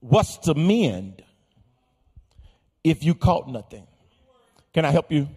What's 0.00 0.36
to 0.38 0.54
mend 0.54 1.22
if 2.84 3.02
you 3.02 3.14
caught 3.14 3.48
nothing? 3.48 3.86
Can 4.74 4.84
I 4.84 4.90
help 4.90 5.10
you? 5.10 5.28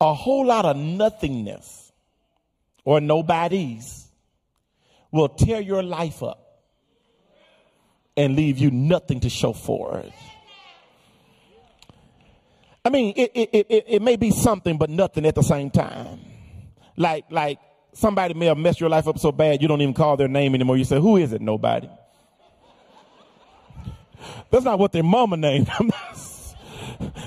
A 0.00 0.14
whole 0.14 0.46
lot 0.46 0.64
of 0.64 0.76
nothingness 0.76 1.87
or 2.88 3.02
nobodies 3.02 4.08
will 5.10 5.28
tear 5.28 5.60
your 5.60 5.82
life 5.82 6.22
up 6.22 6.62
and 8.16 8.34
leave 8.34 8.56
you 8.56 8.70
nothing 8.70 9.20
to 9.20 9.28
show 9.28 9.52
for 9.52 9.98
it. 9.98 10.12
I 12.82 12.88
mean, 12.88 13.12
it, 13.14 13.30
it, 13.34 13.66
it, 13.68 13.84
it 13.88 14.00
may 14.00 14.16
be 14.16 14.30
something, 14.30 14.78
but 14.78 14.88
nothing 14.88 15.26
at 15.26 15.34
the 15.34 15.42
same 15.42 15.68
time. 15.68 16.20
Like, 16.96 17.26
like 17.30 17.58
somebody 17.92 18.32
may 18.32 18.46
have 18.46 18.56
messed 18.56 18.80
your 18.80 18.88
life 18.88 19.06
up 19.06 19.18
so 19.18 19.32
bad 19.32 19.60
you 19.60 19.68
don't 19.68 19.82
even 19.82 19.92
call 19.92 20.16
their 20.16 20.26
name 20.26 20.54
anymore. 20.54 20.78
You 20.78 20.84
say, 20.84 20.98
who 20.98 21.18
is 21.18 21.34
it? 21.34 21.42
Nobody. 21.42 21.90
That's 24.50 24.64
not 24.64 24.78
what 24.78 24.92
their 24.92 25.02
mama 25.02 25.36
named. 25.36 25.70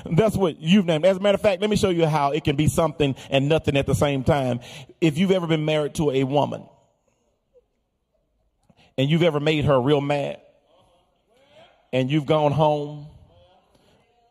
That's 0.04 0.36
what 0.36 0.60
you've 0.60 0.86
named. 0.86 1.04
As 1.04 1.16
a 1.16 1.20
matter 1.20 1.36
of 1.36 1.42
fact, 1.42 1.60
let 1.60 1.70
me 1.70 1.76
show 1.76 1.90
you 1.90 2.06
how 2.06 2.32
it 2.32 2.44
can 2.44 2.56
be 2.56 2.68
something 2.68 3.14
and 3.30 3.48
nothing 3.48 3.76
at 3.76 3.86
the 3.86 3.94
same 3.94 4.24
time. 4.24 4.60
If 5.00 5.18
you've 5.18 5.30
ever 5.30 5.46
been 5.46 5.64
married 5.64 5.94
to 5.96 6.10
a 6.10 6.24
woman 6.24 6.66
and 8.98 9.08
you've 9.08 9.22
ever 9.22 9.40
made 9.40 9.64
her 9.64 9.80
real 9.80 10.00
mad 10.00 10.40
and 11.92 12.10
you've 12.10 12.26
gone 12.26 12.52
home 12.52 13.06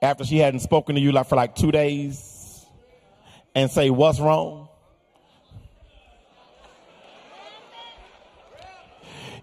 after 0.01 0.25
she 0.25 0.37
hadn't 0.37 0.61
spoken 0.61 0.95
to 0.95 1.01
you 1.01 1.11
like 1.11 1.27
for 1.27 1.35
like 1.35 1.55
two 1.55 1.71
days 1.71 2.65
and 3.53 3.69
say, 3.69 3.89
what's 3.89 4.19
wrong? 4.19 4.67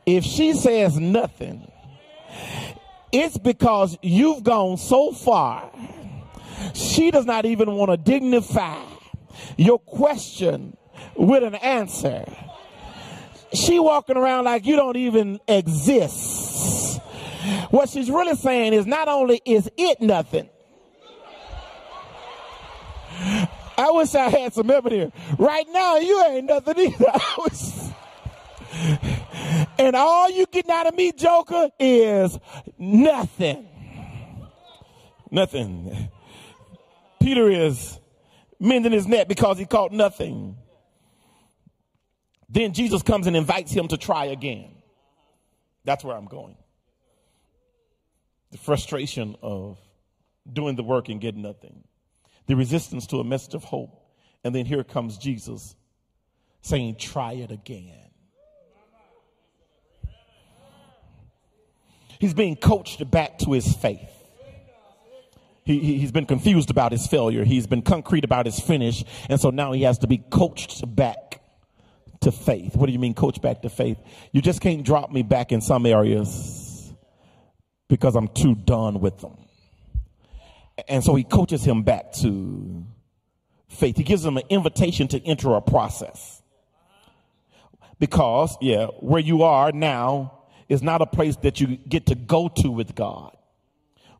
If 0.04 0.24
she 0.24 0.54
says 0.54 0.98
nothing, 0.98 1.70
it's 3.12 3.36
because 3.36 3.98
you've 4.02 4.42
gone 4.42 4.78
so 4.78 5.12
far. 5.12 5.70
She 6.74 7.10
does 7.10 7.26
not 7.26 7.44
even 7.44 7.72
want 7.72 7.90
to 7.90 7.96
dignify 7.96 8.82
your 9.56 9.78
question 9.78 10.76
with 11.16 11.42
an 11.42 11.54
answer. 11.56 12.24
She 13.52 13.78
walking 13.78 14.16
around 14.16 14.44
like 14.44 14.66
you 14.66 14.76
don't 14.76 14.96
even 14.96 15.40
exist. 15.48 17.00
What 17.70 17.88
she's 17.88 18.10
really 18.10 18.36
saying 18.36 18.72
is 18.74 18.86
not 18.86 19.08
only 19.08 19.40
is 19.44 19.70
it 19.76 20.00
nothing. 20.00 20.48
I 23.78 23.90
wish 23.92 24.14
I 24.14 24.28
had 24.28 24.52
some 24.52 24.70
evidence. 24.70 25.14
Right 25.38 25.66
now, 25.70 25.98
you 25.98 26.24
ain't 26.24 26.46
nothing 26.46 26.78
either. 26.78 27.12
And 29.78 29.94
all 29.94 30.28
you 30.30 30.46
getting 30.46 30.70
out 30.70 30.86
of 30.86 30.94
me, 30.94 31.12
Joker, 31.12 31.70
is 31.78 32.38
nothing. 32.78 33.68
Nothing. 35.30 36.08
Peter 37.28 37.50
is 37.50 38.00
mending 38.58 38.92
his 38.92 39.06
net 39.06 39.28
because 39.28 39.58
he 39.58 39.66
caught 39.66 39.92
nothing. 39.92 40.56
Then 42.48 42.72
Jesus 42.72 43.02
comes 43.02 43.26
and 43.26 43.36
invites 43.36 43.70
him 43.70 43.86
to 43.88 43.98
try 43.98 44.24
again. 44.24 44.70
That's 45.84 46.02
where 46.02 46.16
I'm 46.16 46.24
going. 46.24 46.56
The 48.50 48.56
frustration 48.56 49.36
of 49.42 49.76
doing 50.50 50.74
the 50.74 50.82
work 50.82 51.10
and 51.10 51.20
getting 51.20 51.42
nothing. 51.42 51.84
The 52.46 52.56
resistance 52.56 53.06
to 53.08 53.20
a 53.20 53.24
message 53.24 53.52
of 53.52 53.62
hope. 53.62 54.00
And 54.42 54.54
then 54.54 54.64
here 54.64 54.82
comes 54.82 55.18
Jesus 55.18 55.76
saying, 56.62 56.96
try 56.96 57.34
it 57.34 57.50
again. 57.50 58.08
He's 62.18 62.32
being 62.32 62.56
coached 62.56 63.10
back 63.10 63.36
to 63.40 63.52
his 63.52 63.70
faith. 63.70 64.17
He, 65.68 66.00
has 66.00 66.12
been 66.12 66.24
confused 66.24 66.70
about 66.70 66.92
his 66.92 67.06
failure. 67.06 67.44
He's 67.44 67.66
been 67.66 67.82
concrete 67.82 68.24
about 68.24 68.46
his 68.46 68.58
finish. 68.58 69.04
And 69.28 69.38
so 69.38 69.50
now 69.50 69.72
he 69.72 69.82
has 69.82 69.98
to 69.98 70.06
be 70.06 70.16
coached 70.16 70.82
back 70.96 71.42
to 72.22 72.32
faith. 72.32 72.74
What 72.74 72.86
do 72.86 72.92
you 72.92 72.98
mean, 72.98 73.12
coach 73.12 73.42
back 73.42 73.60
to 73.62 73.68
faith? 73.68 73.98
You 74.32 74.40
just 74.40 74.62
can't 74.62 74.82
drop 74.82 75.12
me 75.12 75.22
back 75.22 75.52
in 75.52 75.60
some 75.60 75.84
areas 75.84 76.90
because 77.86 78.16
I'm 78.16 78.28
too 78.28 78.54
done 78.54 79.00
with 79.00 79.18
them. 79.18 79.36
And 80.88 81.04
so 81.04 81.14
he 81.14 81.22
coaches 81.22 81.64
him 81.64 81.82
back 81.82 82.12
to 82.14 82.86
faith. 83.68 83.98
He 83.98 84.04
gives 84.04 84.24
him 84.24 84.38
an 84.38 84.44
invitation 84.48 85.06
to 85.08 85.22
enter 85.26 85.54
a 85.54 85.60
process. 85.60 86.42
Because, 87.98 88.56
yeah, 88.62 88.86
where 89.00 89.20
you 89.20 89.42
are 89.42 89.70
now 89.70 90.44
is 90.68 90.82
not 90.82 91.02
a 91.02 91.06
place 91.06 91.36
that 91.42 91.60
you 91.60 91.76
get 91.76 92.06
to 92.06 92.14
go 92.14 92.48
to 92.48 92.70
with 92.70 92.94
God. 92.94 93.36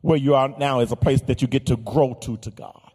Where 0.01 0.17
you 0.17 0.35
are 0.35 0.49
now 0.57 0.79
is 0.79 0.91
a 0.91 0.95
place 0.95 1.21
that 1.21 1.41
you 1.41 1.47
get 1.47 1.67
to 1.67 1.77
grow 1.77 2.13
to 2.21 2.37
to 2.37 2.51
God. 2.51 2.91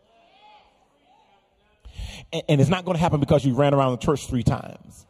And, 2.32 2.42
and 2.48 2.60
it's 2.60 2.70
not 2.70 2.84
going 2.84 2.96
to 2.96 3.00
happen 3.00 3.20
because 3.20 3.44
you 3.44 3.54
ran 3.54 3.74
around 3.74 3.92
the 3.92 4.04
church 4.04 4.26
three 4.26 4.42
times. 4.42 5.06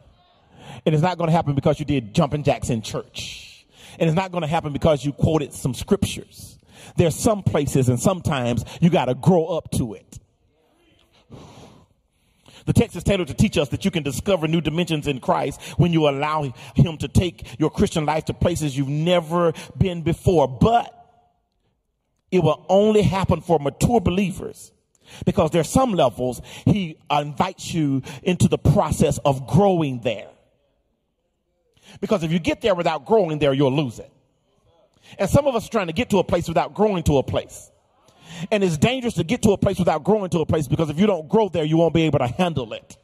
And 0.84 0.94
it's 0.94 1.02
not 1.02 1.18
going 1.18 1.28
to 1.28 1.32
happen 1.32 1.54
because 1.54 1.78
you 1.78 1.84
did 1.86 2.14
jumping 2.14 2.42
jacks 2.42 2.70
in 2.70 2.82
church. 2.82 3.66
And 3.98 4.08
it's 4.08 4.16
not 4.16 4.32
going 4.32 4.42
to 4.42 4.48
happen 4.48 4.72
because 4.72 5.04
you 5.04 5.12
quoted 5.12 5.52
some 5.52 5.72
scriptures. 5.72 6.58
There's 6.96 7.14
some 7.14 7.42
places 7.42 7.88
and 7.88 7.98
sometimes 7.98 8.64
you 8.80 8.90
got 8.90 9.06
to 9.06 9.14
grow 9.14 9.46
up 9.46 9.70
to 9.72 9.94
it. 9.94 10.18
The 12.66 12.72
text 12.72 12.96
is 12.96 13.04
tailored 13.04 13.28
to 13.28 13.34
teach 13.34 13.58
us 13.58 13.68
that 13.70 13.84
you 13.84 13.90
can 13.90 14.02
discover 14.02 14.48
new 14.48 14.60
dimensions 14.60 15.06
in 15.06 15.20
Christ 15.20 15.60
when 15.76 15.92
you 15.92 16.08
allow 16.08 16.54
Him 16.74 16.96
to 16.98 17.08
take 17.08 17.58
your 17.60 17.70
Christian 17.70 18.06
life 18.06 18.24
to 18.26 18.34
places 18.34 18.76
you've 18.76 18.88
never 18.88 19.52
been 19.76 20.02
before. 20.02 20.48
But 20.48 21.03
it 22.34 22.42
will 22.42 22.66
only 22.68 23.02
happen 23.02 23.40
for 23.40 23.60
mature 23.60 24.00
believers 24.00 24.72
because 25.24 25.52
there 25.52 25.60
are 25.60 25.64
some 25.64 25.92
levels 25.92 26.40
He 26.64 26.98
invites 27.10 27.72
you 27.72 28.02
into 28.24 28.48
the 28.48 28.58
process 28.58 29.18
of 29.18 29.46
growing 29.46 30.00
there. 30.00 30.28
Because 32.00 32.24
if 32.24 32.32
you 32.32 32.40
get 32.40 32.60
there 32.60 32.74
without 32.74 33.06
growing 33.06 33.38
there, 33.38 33.52
you'll 33.52 33.74
lose 33.74 34.00
it. 34.00 34.10
And 35.16 35.30
some 35.30 35.46
of 35.46 35.54
us 35.54 35.68
are 35.68 35.70
trying 35.70 35.86
to 35.86 35.92
get 35.92 36.10
to 36.10 36.18
a 36.18 36.24
place 36.24 36.48
without 36.48 36.74
growing 36.74 37.04
to 37.04 37.18
a 37.18 37.22
place. 37.22 37.70
And 38.50 38.64
it's 38.64 38.78
dangerous 38.78 39.14
to 39.14 39.22
get 39.22 39.42
to 39.42 39.52
a 39.52 39.58
place 39.58 39.78
without 39.78 40.02
growing 40.02 40.28
to 40.30 40.40
a 40.40 40.46
place 40.46 40.66
because 40.66 40.90
if 40.90 40.98
you 40.98 41.06
don't 41.06 41.28
grow 41.28 41.48
there, 41.48 41.64
you 41.64 41.76
won't 41.76 41.94
be 41.94 42.02
able 42.02 42.18
to 42.18 42.26
handle 42.26 42.72
it. 42.72 42.96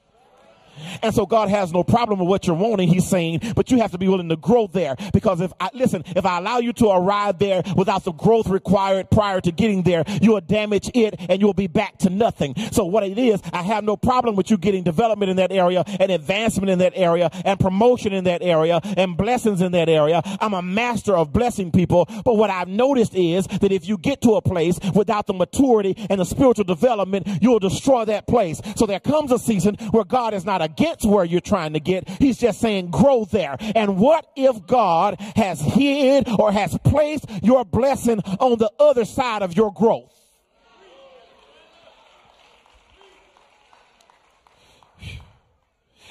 And 1.02 1.14
so 1.14 1.26
God 1.26 1.48
has 1.48 1.72
no 1.72 1.82
problem 1.82 2.18
with 2.18 2.28
what 2.28 2.46
you're 2.46 2.56
wanting, 2.56 2.88
he's 2.88 3.08
saying, 3.08 3.52
but 3.54 3.70
you 3.70 3.78
have 3.78 3.92
to 3.92 3.98
be 3.98 4.08
willing 4.08 4.28
to 4.28 4.36
grow 4.36 4.66
there. 4.66 4.96
Because 5.12 5.40
if 5.40 5.52
I, 5.60 5.70
listen, 5.74 6.04
if 6.06 6.26
I 6.26 6.38
allow 6.38 6.58
you 6.58 6.72
to 6.74 6.88
arrive 6.88 7.38
there 7.38 7.62
without 7.76 8.04
the 8.04 8.12
growth 8.12 8.48
required 8.48 9.10
prior 9.10 9.40
to 9.40 9.52
getting 9.52 9.82
there, 9.82 10.04
you'll 10.20 10.40
damage 10.40 10.90
it 10.94 11.14
and 11.28 11.40
you'll 11.40 11.54
be 11.54 11.66
back 11.66 11.98
to 11.98 12.10
nothing. 12.10 12.54
So 12.72 12.84
what 12.84 13.02
it 13.04 13.18
is, 13.18 13.40
I 13.52 13.62
have 13.62 13.84
no 13.84 13.96
problem 13.96 14.36
with 14.36 14.50
you 14.50 14.58
getting 14.58 14.82
development 14.82 15.30
in 15.30 15.36
that 15.36 15.52
area 15.52 15.84
and 15.98 16.10
advancement 16.10 16.70
in 16.70 16.78
that 16.80 16.92
area 16.94 17.30
and 17.44 17.58
promotion 17.58 18.12
in 18.12 18.24
that 18.24 18.42
area 18.42 18.80
and 18.96 19.16
blessings 19.16 19.60
in 19.60 19.72
that 19.72 19.88
area. 19.88 20.22
I'm 20.40 20.54
a 20.54 20.62
master 20.62 21.16
of 21.16 21.32
blessing 21.32 21.72
people. 21.72 22.06
But 22.24 22.36
what 22.36 22.50
I've 22.50 22.68
noticed 22.68 23.14
is 23.14 23.46
that 23.46 23.72
if 23.72 23.86
you 23.86 23.98
get 23.98 24.20
to 24.22 24.36
a 24.36 24.42
place 24.42 24.78
without 24.94 25.26
the 25.26 25.34
maturity 25.34 25.94
and 26.08 26.20
the 26.20 26.24
spiritual 26.24 26.64
development, 26.64 27.26
you'll 27.40 27.58
destroy 27.58 28.04
that 28.06 28.26
place. 28.26 28.60
So 28.76 28.86
there 28.86 29.00
comes 29.00 29.32
a 29.32 29.38
season 29.38 29.76
where 29.90 30.04
God 30.04 30.34
is 30.34 30.44
not 30.44 30.62
a 30.62 30.68
against 30.70 31.04
where 31.04 31.24
you're 31.24 31.40
trying 31.40 31.72
to 31.74 31.80
get. 31.80 32.08
He's 32.08 32.38
just 32.38 32.60
saying 32.60 32.90
grow 32.90 33.24
there. 33.24 33.56
And 33.74 33.98
what 33.98 34.26
if 34.36 34.66
God 34.66 35.20
has 35.36 35.60
hid 35.60 36.28
or 36.28 36.52
has 36.52 36.76
placed 36.84 37.26
your 37.42 37.64
blessing 37.64 38.20
on 38.38 38.58
the 38.58 38.70
other 38.78 39.04
side 39.04 39.42
of 39.42 39.56
your 39.56 39.72
growth? 39.72 40.16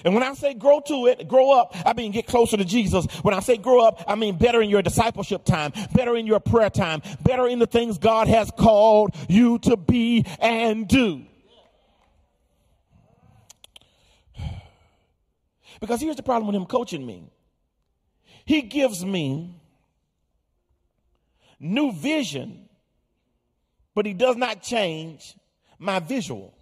And 0.05 0.13
when 0.13 0.23
I 0.23 0.33
say 0.33 0.53
grow 0.53 0.79
to 0.87 1.07
it, 1.07 1.27
grow 1.27 1.51
up, 1.51 1.75
I 1.85 1.93
mean 1.93 2.11
get 2.11 2.25
closer 2.25 2.55
to 2.55 2.63
Jesus. 2.63 3.05
When 3.21 3.33
I 3.33 3.41
say 3.41 3.57
grow 3.57 3.81
up, 3.81 4.03
I 4.07 4.15
mean 4.15 4.37
better 4.37 4.61
in 4.61 4.69
your 4.69 4.81
discipleship 4.81 5.43
time, 5.43 5.73
better 5.93 6.15
in 6.15 6.25
your 6.25 6.39
prayer 6.39 6.69
time, 6.69 7.01
better 7.21 7.47
in 7.47 7.59
the 7.59 7.67
things 7.67 7.97
God 7.97 8.29
has 8.29 8.49
called 8.57 9.13
you 9.27 9.59
to 9.59 9.75
be 9.75 10.25
and 10.39 10.87
do. 10.87 11.25
Because 15.79 16.01
here's 16.01 16.15
the 16.15 16.23
problem 16.23 16.47
with 16.47 16.55
him 16.55 16.65
coaching 16.65 17.05
me 17.05 17.29
he 18.45 18.61
gives 18.61 19.05
me 19.05 19.55
new 21.59 21.91
vision, 21.91 22.67
but 23.93 24.05
he 24.05 24.13
does 24.13 24.35
not 24.35 24.61
change 24.61 25.35
my 25.77 25.99
visual. 25.99 26.53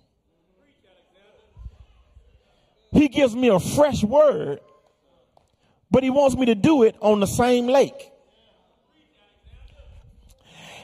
He 2.91 3.07
gives 3.07 3.35
me 3.35 3.49
a 3.49 3.59
fresh 3.59 4.03
word, 4.03 4.59
but 5.91 6.03
he 6.03 6.09
wants 6.09 6.35
me 6.35 6.47
to 6.47 6.55
do 6.55 6.83
it 6.83 6.95
on 6.99 7.19
the 7.19 7.27
same 7.27 7.67
lake. 7.67 8.11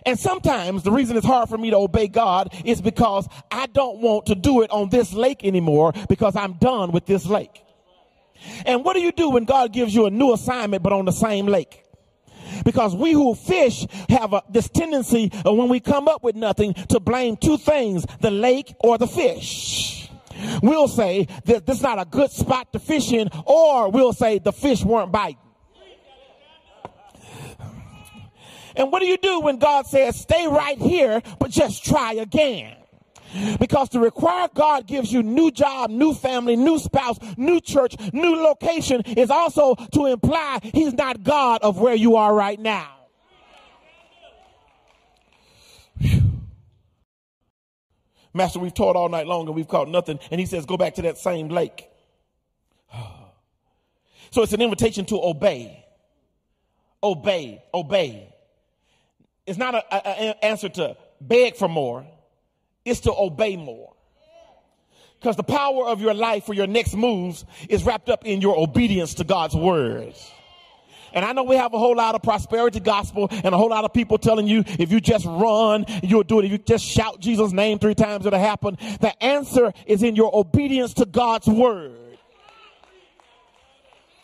And 0.05 0.19
sometimes 0.19 0.83
the 0.83 0.91
reason 0.91 1.15
it's 1.15 1.25
hard 1.25 1.47
for 1.47 1.57
me 1.57 1.69
to 1.69 1.77
obey 1.77 2.07
God 2.07 2.53
is 2.65 2.81
because 2.81 3.27
I 3.49 3.67
don't 3.67 3.99
want 3.99 4.25
to 4.27 4.35
do 4.35 4.61
it 4.61 4.69
on 4.69 4.89
this 4.89 5.13
lake 5.13 5.45
anymore 5.45 5.93
because 6.09 6.35
I'm 6.35 6.53
done 6.53 6.91
with 6.91 7.05
this 7.05 7.25
lake. 7.25 7.63
And 8.65 8.83
what 8.83 8.93
do 8.93 9.01
you 9.01 9.11
do 9.11 9.29
when 9.29 9.45
God 9.45 9.73
gives 9.73 9.93
you 9.93 10.05
a 10.05 10.09
new 10.09 10.33
assignment 10.33 10.83
but 10.83 10.93
on 10.93 11.05
the 11.05 11.11
same 11.11 11.45
lake? 11.45 11.83
Because 12.65 12.95
we 12.95 13.11
who 13.13 13.35
fish 13.35 13.85
have 14.09 14.33
a, 14.33 14.43
this 14.49 14.69
tendency 14.69 15.31
when 15.43 15.69
we 15.69 15.79
come 15.79 16.07
up 16.07 16.23
with 16.23 16.35
nothing 16.35 16.73
to 16.89 16.99
blame 16.99 17.35
two 17.35 17.57
things, 17.57 18.05
the 18.21 18.31
lake 18.31 18.73
or 18.79 18.97
the 18.97 19.07
fish. 19.07 20.09
We'll 20.61 20.87
say 20.87 21.27
that 21.45 21.65
this 21.65 21.77
is 21.77 21.83
not 21.83 21.99
a 21.99 22.05
good 22.05 22.31
spot 22.31 22.73
to 22.73 22.79
fish 22.79 23.11
in, 23.11 23.29
or 23.45 23.89
we'll 23.89 24.13
say 24.13 24.39
the 24.39 24.53
fish 24.53 24.83
weren't 24.83 25.11
biting. 25.11 25.37
And 28.75 28.91
what 28.91 29.01
do 29.01 29.07
you 29.07 29.17
do 29.17 29.41
when 29.41 29.57
God 29.57 29.85
says, 29.85 30.19
stay 30.19 30.47
right 30.47 30.79
here, 30.79 31.21
but 31.39 31.51
just 31.51 31.85
try 31.85 32.13
again? 32.13 32.75
Because 33.59 33.89
to 33.89 33.99
require 33.99 34.47
God 34.53 34.87
gives 34.87 35.11
you 35.11 35.23
new 35.23 35.51
job, 35.51 35.89
new 35.89 36.13
family, 36.13 36.55
new 36.55 36.79
spouse, 36.79 37.17
new 37.37 37.59
church, 37.59 37.95
new 38.13 38.35
location 38.35 39.01
is 39.01 39.29
also 39.29 39.75
to 39.93 40.05
imply 40.05 40.59
he's 40.61 40.93
not 40.93 41.23
God 41.23 41.61
of 41.61 41.79
where 41.79 41.95
you 41.95 42.15
are 42.15 42.33
right 42.33 42.59
now. 42.59 42.89
Master, 48.33 48.59
we've 48.59 48.73
taught 48.73 48.95
all 48.95 49.09
night 49.09 49.27
long 49.27 49.45
and 49.47 49.55
we've 49.55 49.67
caught 49.67 49.87
nothing. 49.87 50.19
And 50.31 50.39
he 50.39 50.45
says, 50.47 50.65
go 50.65 50.75
back 50.75 50.95
to 50.95 51.03
that 51.03 51.17
same 51.17 51.49
lake. 51.49 51.87
So 54.31 54.41
it's 54.41 54.53
an 54.53 54.61
invitation 54.61 55.05
to 55.05 55.21
obey. 55.23 55.85
Obey, 57.03 57.63
obey. 57.73 58.33
It's 59.45 59.59
not 59.59 59.75
an 59.75 60.33
answer 60.41 60.69
to 60.69 60.97
beg 61.21 61.55
for 61.55 61.67
more 61.67 62.07
is 62.85 63.01
to 63.01 63.13
obey 63.13 63.55
more. 63.55 63.93
Because 65.19 65.35
the 65.37 65.43
power 65.43 65.85
of 65.85 66.01
your 66.01 66.13
life 66.13 66.43
for 66.43 66.53
your 66.53 66.67
next 66.67 66.95
moves 66.95 67.45
is 67.69 67.83
wrapped 67.85 68.09
up 68.09 68.25
in 68.25 68.41
your 68.41 68.57
obedience 68.59 69.13
to 69.15 69.23
God's 69.23 69.55
words. 69.55 70.31
And 71.13 71.23
I 71.23 71.31
know 71.31 71.43
we 71.43 71.55
have 71.55 71.73
a 71.73 71.79
whole 71.79 71.95
lot 71.95 72.15
of 72.15 72.23
prosperity 72.23 72.79
gospel 72.79 73.29
and 73.31 73.53
a 73.53 73.57
whole 73.57 73.69
lot 73.69 73.85
of 73.85 73.93
people 73.93 74.17
telling 74.17 74.47
you 74.47 74.63
if 74.67 74.91
you 74.91 74.99
just 74.99 75.25
run, 75.25 75.85
you'll 76.01 76.23
do 76.23 76.39
it. 76.39 76.45
If 76.45 76.51
you 76.51 76.57
just 76.57 76.83
shout 76.83 77.19
Jesus' 77.19 77.51
name 77.51 77.79
three 77.79 77.95
times, 77.95 78.25
it'll 78.25 78.39
happen. 78.39 78.77
The 78.99 79.13
answer 79.23 79.71
is 79.85 80.03
in 80.03 80.15
your 80.15 80.35
obedience 80.35 80.93
to 80.95 81.05
God's 81.05 81.47
word. 81.47 81.93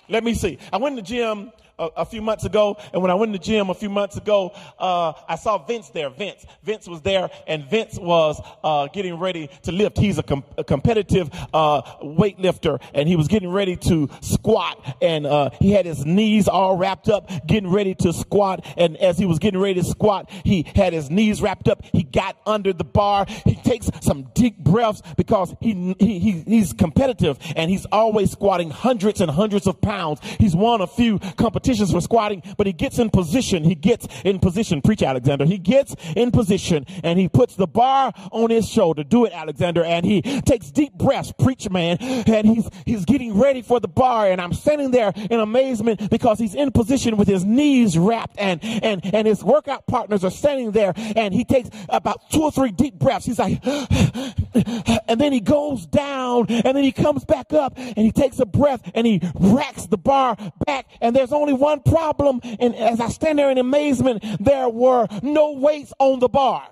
Let 0.10 0.24
me 0.24 0.34
see. 0.34 0.58
I 0.74 0.78
went 0.78 0.98
to 0.98 1.02
the 1.04 1.08
gym 1.08 1.52
a, 1.80 2.06
few 2.06 2.22
months 2.22 2.46
ago, 2.46 2.78
and 2.94 3.02
when 3.02 3.12
I 3.12 3.14
went 3.16 3.32
to 3.34 3.40
the 3.40 3.44
gym 3.44 3.70
a 3.70 3.74
few 3.74 3.90
months 3.90 4.18
ago, 4.18 4.52
uh, 4.78 5.14
I 5.28 5.36
saw 5.36 5.58
Vince 5.66 5.90
there. 5.90 6.10
Vince, 6.10 6.46
Vince 6.64 6.88
was 6.88 7.02
there, 7.02 7.30
and 7.48 7.70
Vince 7.70 7.98
was 7.98 8.42
uh, 8.64 8.88
getting 8.88 9.18
ready 9.18 9.50
to 9.64 9.72
lift. 9.72 9.98
He's 9.98 10.18
a, 10.18 10.24
com- 10.24 10.44
a 10.58 10.64
competitive 10.64 11.30
uh, 11.54 11.82
weightlifter, 12.04 12.82
and 12.94 13.08
he 13.08 13.16
was 13.16 13.28
getting 13.28 13.50
ready 13.50 13.76
to 13.78 14.10
squat, 14.22 14.98
and 15.02 15.26
uh, 15.26 15.52
he 15.60 15.72
had 15.72 15.86
his 15.86 16.06
knees 16.06 16.48
all 16.48 16.76
wrapped 16.76 17.10
up, 17.10 17.30
getting 17.48 17.70
ready 17.70 17.96
to 17.96 18.12
squat. 18.12 18.66
And 18.78 18.98
as 18.98 19.18
he 19.18 19.26
was 19.26 19.40
getting 19.40 19.60
ready 19.60 19.82
to 19.82 19.88
squat, 19.88 20.30
he 20.44 20.66
had 20.76 20.94
his 20.94 21.10
knees 21.10 21.42
wrapped 21.42 21.70
up. 21.70 21.84
He 21.94 22.04
got 22.04 22.38
under 22.46 22.74
the 22.74 22.84
bar. 22.84 23.26
He 23.46 23.56
takes 23.56 23.90
some 24.02 24.30
deep 24.34 24.58
breaths 24.58 25.02
because 25.16 25.56
he, 25.62 25.96
he, 26.00 26.20
he 26.20 26.32
he's 26.46 26.74
competitive, 26.74 27.38
and 27.56 27.72
he's 27.72 27.86
always 27.86 28.32
squatting 28.32 28.70
hundreds 28.70 29.22
and 29.22 29.32
hundreds 29.32 29.68
of 29.68 29.80
pounds. 29.80 30.20
He's 30.40 30.56
won 30.56 30.82
a 30.82 30.88
few 30.88 31.20
competitions 31.38 31.69
competitions 31.70 31.92
for 31.92 32.02
squatting, 32.02 32.42
but 32.58 32.66
he 32.66 32.74
gets 32.74 32.98
in 32.98 33.10
position. 33.10 33.64
He 33.64 33.76
gets 33.76 34.08
in 34.26 34.40
position. 34.40 34.82
Preach, 34.82 35.04
Alexander. 35.04 35.46
He 35.46 35.58
gets 35.58 35.96
in 36.16 36.32
position 36.32 36.86
and 37.04 37.20
he 37.20 37.30
puts 37.30 37.56
the 37.56 37.68
bar 37.68 38.12
on 38.32 38.50
his 38.50 38.68
shoulder. 38.68 39.04
Do 39.04 39.26
it, 39.26 39.34
Alexander. 39.34 39.84
And 39.84 40.06
he 40.06 40.22
takes 40.22 40.72
deep 40.72 40.94
breaths. 40.94 41.32
Preach, 41.38 41.70
man. 41.70 41.98
And 42.00 42.48
he's, 42.48 42.70
he's 42.86 43.06
getting 43.06 43.38
ready 43.38 43.62
for 43.62 43.80
the 43.80 43.88
bar. 43.88 44.28
And 44.32 44.42
I'm 44.42 44.54
standing 44.54 44.92
there 44.92 45.14
in 45.16 45.40
amazement 45.40 46.10
because 46.10 46.40
he's 46.40 46.56
in 46.56 46.72
position 46.72 47.18
with 47.18 47.28
his 47.28 47.46
knees 47.46 47.98
wrapped 47.98 48.38
and, 48.40 48.64
and, 48.64 49.02
and 49.14 49.28
his 49.28 49.44
workout 49.44 49.86
partners 49.86 50.24
are 50.24 50.32
standing 50.32 50.72
there 50.72 50.94
and 50.96 51.34
he 51.34 51.44
takes 51.46 51.70
about 51.90 52.30
two 52.32 52.42
or 52.42 52.52
three 52.52 52.72
deep 52.72 52.96
breaths. 52.96 53.26
He's 53.26 53.40
like, 53.40 53.64
and 55.08 55.22
then 55.22 55.32
he 55.32 55.40
goes 55.40 55.86
down 55.86 56.48
and 56.50 56.76
then 56.76 56.84
he 56.84 56.92
comes 56.92 57.26
back 57.26 57.54
up 57.54 57.78
and 57.78 57.98
he 57.98 58.12
takes 58.12 58.40
a 58.40 58.46
breath 58.46 58.82
and 58.96 59.06
he 59.06 59.22
racks 59.36 59.86
the 59.86 59.98
bar 59.98 60.36
back. 60.66 60.88
And 61.02 61.16
there's 61.16 61.32
only 61.32 61.54
one 61.60 61.82
problem. 61.82 62.42
And 62.44 62.76
as 62.76 63.00
I 63.00 63.10
stand 63.10 63.40
there 63.40 63.52
in 63.52 63.58
amazement, 63.58 64.24
there 64.40 64.70
were 64.70 65.08
no 65.22 65.52
weights 65.54 65.94
on 66.00 66.20
the 66.20 66.30
bar. 66.30 66.68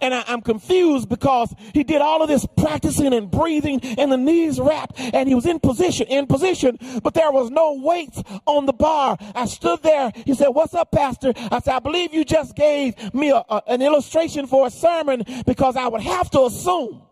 And 0.00 0.14
I, 0.14 0.24
am 0.28 0.40
confused 0.40 1.08
because 1.08 1.54
he 1.74 1.84
did 1.84 2.00
all 2.00 2.22
of 2.22 2.28
this 2.28 2.46
practicing 2.56 3.12
and 3.12 3.30
breathing 3.30 3.80
and 3.98 4.10
the 4.10 4.16
knees 4.16 4.58
wrapped 4.58 4.98
and 4.98 5.28
he 5.28 5.34
was 5.34 5.46
in 5.46 5.60
position, 5.60 6.06
in 6.06 6.26
position, 6.26 6.78
but 7.02 7.14
there 7.14 7.30
was 7.30 7.50
no 7.50 7.74
weights 7.74 8.22
on 8.46 8.66
the 8.66 8.72
bar. 8.72 9.16
I 9.34 9.46
stood 9.46 9.82
there. 9.82 10.12
He 10.24 10.34
said, 10.34 10.48
what's 10.48 10.74
up, 10.74 10.90
pastor? 10.90 11.32
I 11.36 11.60
said, 11.60 11.74
I 11.74 11.78
believe 11.80 12.14
you 12.14 12.24
just 12.24 12.54
gave 12.54 13.12
me 13.14 13.30
a, 13.30 13.44
a, 13.48 13.62
an 13.66 13.82
illustration 13.82 14.46
for 14.46 14.66
a 14.66 14.70
sermon 14.70 15.24
because 15.46 15.76
I 15.76 15.88
would 15.88 16.02
have 16.02 16.30
to 16.30 16.44
assume 16.44 17.02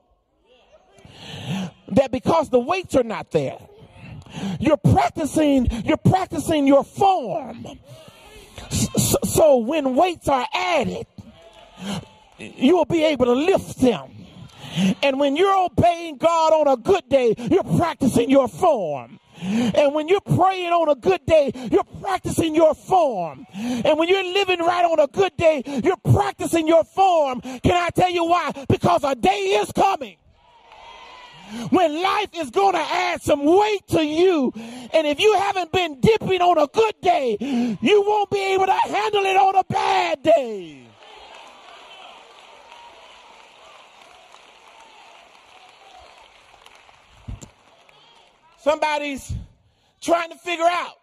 that 1.89 2.11
because 2.11 2.51
the 2.51 2.59
weights 2.59 2.95
are 2.95 3.03
not 3.03 3.31
there, 3.31 3.59
you're 4.61 4.77
practicing, 4.77 5.67
you're 5.85 5.97
practicing 5.97 6.67
your 6.67 6.85
form. 6.85 7.67
So, 8.71 9.19
so 9.25 9.57
when 9.59 9.95
weights 9.95 10.29
are 10.29 10.47
added, 10.53 11.07
you 12.39 12.77
will 12.77 12.85
be 12.85 13.05
able 13.05 13.27
to 13.27 13.33
lift 13.33 13.79
them. 13.79 14.11
And 15.03 15.19
when 15.19 15.37
you're 15.37 15.65
obeying 15.65 16.19
God 16.19 16.53
on 16.53 16.69
a 16.69 16.77
good 16.77 17.09
day, 17.09 17.35
you're 17.51 17.65
practicing 17.65 18.31
your 18.31 18.49
form. 18.49 19.19
And 19.41 19.95
when 19.95 20.09
you're 20.09 20.21
praying 20.21 20.73
on 20.73 20.89
a 20.89 20.97
good 20.97 21.25
day, 21.25 21.53
you're 21.71 21.85
practicing 22.01 22.55
your 22.55 22.75
form. 22.75 23.47
And 23.55 23.99
when 23.99 24.09
you're 24.09 24.25
living 24.25 24.59
right 24.59 24.85
on 24.85 24.99
a 24.99 25.07
good 25.07 25.37
day, 25.37 25.63
you're 25.85 25.97
practicing 26.13 26.67
your 26.67 26.85
form. 26.85 27.41
Can 27.41 27.75
I 27.75 27.89
tell 27.95 28.11
you 28.11 28.25
why? 28.25 28.53
Because 28.69 29.05
a 29.05 29.15
day 29.15 29.59
is 29.61 29.71
coming 29.73 30.17
when 31.71 32.03
life 32.03 32.31
is 32.35 32.51
going 32.51 32.75
to 32.75 32.81
add 32.81 33.23
some 33.23 33.45
weight 33.45 33.87
to 33.89 34.05
you. 34.05 34.53
And 34.93 35.07
if 35.07 35.21
you 35.21 35.35
haven't 35.35 35.73
been 35.73 36.01
dipping 36.01 36.41
on 36.41 36.59
a 36.59 36.67
good 36.67 36.95
day, 37.01 37.37
you 37.81 38.03
won't 38.03 38.31
be 38.31 38.55
able 38.55 38.67
to 38.67 38.73
handle 38.73 39.25
it 39.25 39.37
on 39.37 39.57
a 39.57 39.65
bad 39.65 40.23
day. 40.23 40.85
Somebody's 48.59 49.33
trying 50.01 50.31
to 50.31 50.37
figure 50.37 50.69
out 50.69 50.95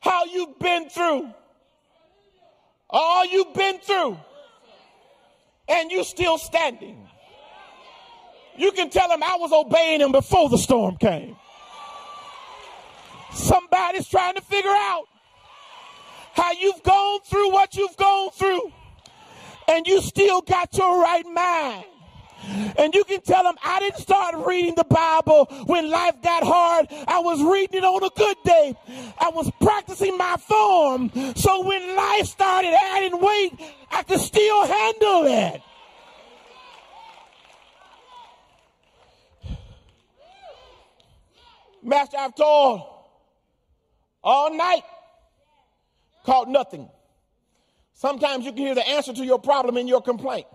how 0.00 0.24
you've 0.24 0.58
been 0.58 0.88
through 0.88 1.32
all 2.90 3.24
you've 3.26 3.54
been 3.54 3.78
through 3.78 4.16
and 5.68 5.90
you're 5.90 6.04
still 6.04 6.38
standing. 6.38 7.05
You 8.58 8.72
can 8.72 8.90
tell 8.90 9.08
them 9.08 9.22
I 9.22 9.36
was 9.38 9.52
obeying 9.52 10.00
him 10.00 10.12
before 10.12 10.48
the 10.48 10.58
storm 10.58 10.96
came. 10.96 11.36
Somebody's 13.32 14.08
trying 14.08 14.34
to 14.34 14.40
figure 14.40 14.70
out 14.70 15.04
how 16.34 16.52
you've 16.52 16.82
gone 16.82 17.20
through 17.24 17.52
what 17.52 17.74
you've 17.74 17.96
gone 17.96 18.30
through 18.30 18.72
and 19.68 19.86
you 19.86 20.00
still 20.00 20.40
got 20.40 20.76
your 20.76 21.00
right 21.00 21.26
mind. 21.26 21.84
And 22.78 22.94
you 22.94 23.02
can 23.04 23.20
tell 23.22 23.42
them, 23.42 23.56
I 23.64 23.80
didn't 23.80 23.98
start 23.98 24.46
reading 24.46 24.74
the 24.76 24.84
Bible 24.84 25.46
when 25.66 25.90
life 25.90 26.22
got 26.22 26.44
hard. 26.44 26.86
I 27.08 27.18
was 27.18 27.42
reading 27.42 27.78
it 27.78 27.84
on 27.84 28.04
a 28.04 28.10
good 28.10 28.36
day. 28.44 28.74
I 29.18 29.30
was 29.30 29.50
practicing 29.60 30.16
my 30.16 30.36
form. 30.36 31.10
So 31.34 31.66
when 31.66 31.96
life 31.96 32.26
started 32.26 32.72
adding 32.72 33.20
weight, 33.20 33.60
I 33.90 34.02
could 34.04 34.20
still 34.20 34.66
handle 34.66 35.26
it. 35.26 35.62
Master, 41.86 42.16
I've 42.18 42.34
told 42.34 42.82
all 44.22 44.56
night, 44.56 44.82
caught 46.24 46.48
nothing. 46.48 46.90
Sometimes 47.94 48.44
you 48.44 48.52
can 48.52 48.58
hear 48.58 48.74
the 48.74 48.86
answer 48.86 49.12
to 49.12 49.24
your 49.24 49.38
problem 49.38 49.76
in 49.76 49.86
your 49.86 50.02
complaint. 50.02 50.46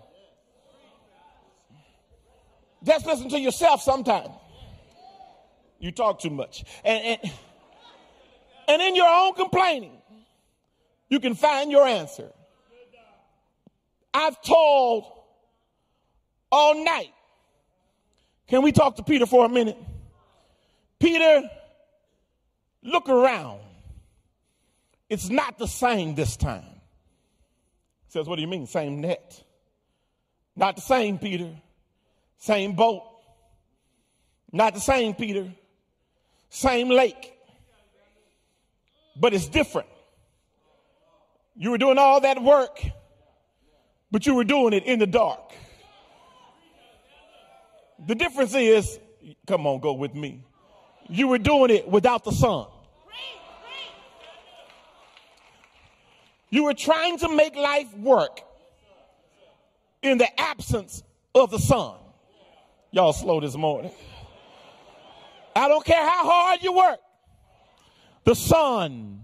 Just 2.84 3.06
listen 3.06 3.30
to 3.30 3.40
yourself 3.40 3.80
sometimes. 3.80 4.28
You 5.78 5.90
talk 5.90 6.20
too 6.20 6.30
much. 6.30 6.64
And, 6.84 7.02
and, 7.22 7.32
and 8.68 8.82
in 8.82 8.94
your 8.94 9.08
own 9.08 9.34
complaining, 9.34 9.96
you 11.08 11.18
can 11.18 11.34
find 11.34 11.70
your 11.70 11.86
answer. 11.86 12.30
I've 14.12 14.40
told 14.42 15.04
all 16.50 16.84
night. 16.84 17.12
Can 18.48 18.62
we 18.62 18.70
talk 18.70 18.96
to 18.96 19.02
Peter 19.02 19.24
for 19.24 19.46
a 19.46 19.48
minute? 19.48 19.78
Peter, 21.02 21.50
look 22.84 23.08
around. 23.08 23.58
It's 25.10 25.28
not 25.28 25.58
the 25.58 25.66
same 25.66 26.14
this 26.14 26.36
time. 26.36 26.62
He 28.04 28.10
says, 28.10 28.28
What 28.28 28.36
do 28.36 28.42
you 28.42 28.46
mean, 28.46 28.68
same 28.68 29.00
net? 29.00 29.42
Not 30.54 30.76
the 30.76 30.82
same, 30.82 31.18
Peter. 31.18 31.50
Same 32.38 32.74
boat. 32.74 33.02
Not 34.52 34.74
the 34.74 34.80
same, 34.80 35.14
Peter. 35.14 35.52
Same 36.50 36.88
lake. 36.88 37.32
But 39.16 39.34
it's 39.34 39.48
different. 39.48 39.88
You 41.56 41.72
were 41.72 41.78
doing 41.78 41.98
all 41.98 42.20
that 42.20 42.40
work, 42.40 42.80
but 44.12 44.24
you 44.24 44.36
were 44.36 44.44
doing 44.44 44.72
it 44.72 44.84
in 44.84 45.00
the 45.00 45.06
dark. 45.08 45.52
The 48.06 48.14
difference 48.14 48.54
is, 48.54 49.00
come 49.48 49.66
on, 49.66 49.80
go 49.80 49.94
with 49.94 50.14
me. 50.14 50.44
You 51.08 51.28
were 51.28 51.38
doing 51.38 51.70
it 51.70 51.88
without 51.88 52.24
the 52.24 52.32
sun. 52.32 52.66
You 56.50 56.64
were 56.64 56.74
trying 56.74 57.18
to 57.18 57.34
make 57.34 57.56
life 57.56 57.92
work 57.96 58.40
in 60.02 60.18
the 60.18 60.40
absence 60.40 61.02
of 61.34 61.50
the 61.50 61.58
sun. 61.58 61.96
Y'all 62.90 63.14
slow 63.14 63.40
this 63.40 63.56
morning. 63.56 63.90
I 65.56 65.68
don't 65.68 65.84
care 65.84 66.06
how 66.06 66.30
hard 66.30 66.62
you 66.62 66.74
work. 66.74 66.98
The 68.24 68.34
sun 68.34 69.22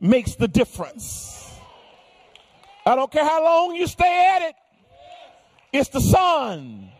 makes 0.00 0.36
the 0.36 0.46
difference. 0.46 1.50
I 2.86 2.94
don't 2.94 3.10
care 3.10 3.24
how 3.24 3.42
long 3.44 3.74
you 3.74 3.86
stay 3.86 4.32
at 4.36 4.42
it. 4.42 4.54
It's 5.72 5.88
the 5.88 6.00
sun 6.00 6.90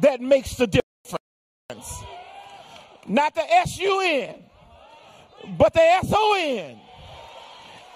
that 0.00 0.20
makes 0.20 0.54
the 0.54 0.66
difference. 0.66 2.04
Not 3.08 3.34
the 3.34 3.42
S-U-N, 3.42 4.42
but 5.56 5.72
the 5.72 5.82
S-O-N. 5.82 6.80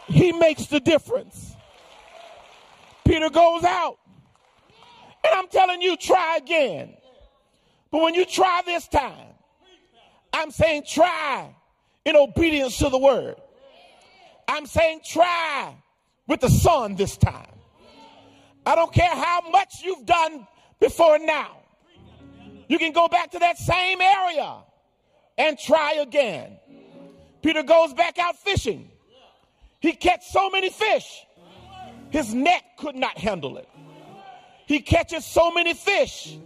He 0.06 0.32
makes 0.32 0.66
the 0.66 0.80
difference. 0.80 1.56
Peter 3.04 3.30
goes 3.30 3.64
out 3.64 3.98
and 5.24 5.34
I'm 5.34 5.48
telling 5.48 5.82
you, 5.82 5.96
try 5.96 6.36
again. 6.36 6.94
But 7.90 8.02
when 8.02 8.14
you 8.14 8.24
try 8.24 8.62
this 8.64 8.86
time, 8.88 9.34
I'm 10.32 10.50
saying 10.50 10.84
try 10.88 11.54
in 12.04 12.16
obedience 12.16 12.78
to 12.78 12.88
the 12.88 12.98
word. 12.98 13.34
I'm 14.46 14.66
saying 14.66 15.00
try 15.04 15.74
with 16.26 16.40
the 16.40 16.48
sun 16.48 16.94
this 16.94 17.16
time. 17.16 17.46
I 18.64 18.74
don't 18.76 18.92
care 18.92 19.10
how 19.10 19.42
much 19.50 19.82
you've 19.82 20.06
done 20.06 20.46
before 20.78 21.18
now. 21.18 21.56
You 22.68 22.78
can 22.78 22.92
go 22.92 23.08
back 23.08 23.32
to 23.32 23.40
that 23.40 23.58
same 23.58 24.00
area 24.00 24.58
and 25.40 25.58
try 25.58 25.94
again. 25.94 26.58
Peter 27.40 27.62
goes 27.62 27.94
back 27.94 28.18
out 28.18 28.36
fishing. 28.38 28.90
He 29.80 29.92
catches 29.92 30.30
so 30.30 30.50
many 30.50 30.68
fish, 30.68 31.24
his 32.10 32.34
net 32.34 32.62
could 32.76 32.94
not 32.94 33.16
handle 33.16 33.56
it. 33.56 33.68
He 34.66 34.80
catches 34.80 35.24
so 35.24 35.50
many 35.50 35.72
fish, 35.72 36.36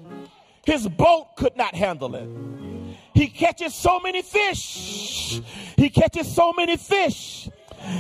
his 0.64 0.88
boat 0.88 1.36
could 1.36 1.57
not 1.57 1.74
handle 1.74 2.14
it. 2.14 2.28
He 3.12 3.26
catches 3.26 3.74
so 3.74 4.01
many 4.01 4.22
fish. 4.22 5.40
He 5.76 5.88
catches 5.90 6.32
so 6.32 6.53
many 6.53 6.76
fish. 6.76 7.49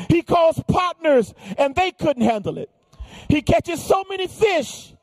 He 0.08 0.22
calls 0.22 0.60
partners 0.66 1.34
and 1.58 1.74
they 1.74 1.90
couldn't 1.92 2.22
handle 2.22 2.58
it. 2.58 2.70
He 3.28 3.42
catches 3.42 3.82
so 3.82 4.04
many 4.08 4.28
fish, 4.28 4.94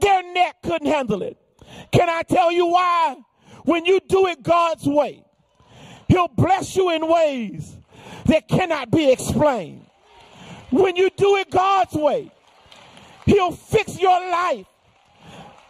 their 0.00 0.22
net 0.32 0.56
couldn't 0.62 0.88
handle 0.88 1.22
it. 1.22 1.36
Can 1.90 2.08
I 2.08 2.22
tell 2.22 2.52
you 2.52 2.66
why? 2.66 3.16
When 3.66 3.84
you 3.84 4.00
do 4.08 4.26
it 4.28 4.42
God's 4.42 4.86
way, 4.86 5.24
He'll 6.08 6.28
bless 6.28 6.76
you 6.76 6.90
in 6.90 7.06
ways 7.06 7.76
that 8.26 8.48
cannot 8.48 8.90
be 8.90 9.10
explained. 9.10 9.84
When 10.70 10.96
you 10.96 11.10
do 11.10 11.36
it 11.36 11.50
God's 11.50 11.94
way, 11.94 12.30
He'll 13.26 13.52
fix 13.52 14.00
your 14.00 14.18
life 14.30 14.66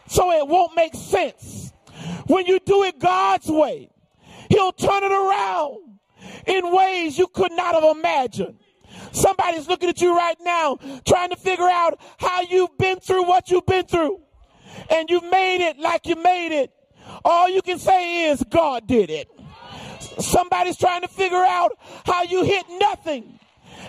so 0.08 0.30
it 0.30 0.46
won't 0.46 0.76
make 0.76 0.94
sense. 0.94 1.72
When 2.26 2.46
you 2.46 2.60
do 2.60 2.84
it 2.84 2.98
God's 2.98 3.48
way, 3.48 3.90
He'll 4.50 4.72
turn 4.72 5.02
it 5.02 5.12
around 5.12 5.98
in 6.46 6.70
ways 6.70 7.18
you 7.18 7.26
could 7.28 7.52
not 7.52 7.74
have 7.74 7.96
imagined. 7.96 8.58
Somebody's 9.12 9.68
looking 9.68 9.88
at 9.88 10.02
you 10.02 10.14
right 10.14 10.36
now 10.42 10.78
trying 11.06 11.30
to 11.30 11.36
figure 11.36 11.68
out 11.68 11.98
how 12.18 12.42
you've 12.42 12.76
been 12.76 13.00
through 13.00 13.24
what 13.26 13.50
you've 13.50 13.66
been 13.66 13.86
through. 13.86 14.20
And 14.90 15.08
you've 15.08 15.24
made 15.30 15.66
it 15.66 15.78
like 15.78 16.06
you 16.06 16.16
made 16.16 16.52
it. 16.52 16.75
All 17.24 17.48
you 17.48 17.62
can 17.62 17.78
say 17.78 18.30
is 18.30 18.42
God 18.48 18.86
did 18.86 19.10
it. 19.10 19.28
Somebody's 20.18 20.76
trying 20.76 21.02
to 21.02 21.08
figure 21.08 21.36
out 21.36 21.78
how 22.04 22.22
you 22.22 22.44
hit 22.44 22.64
nothing 22.78 23.38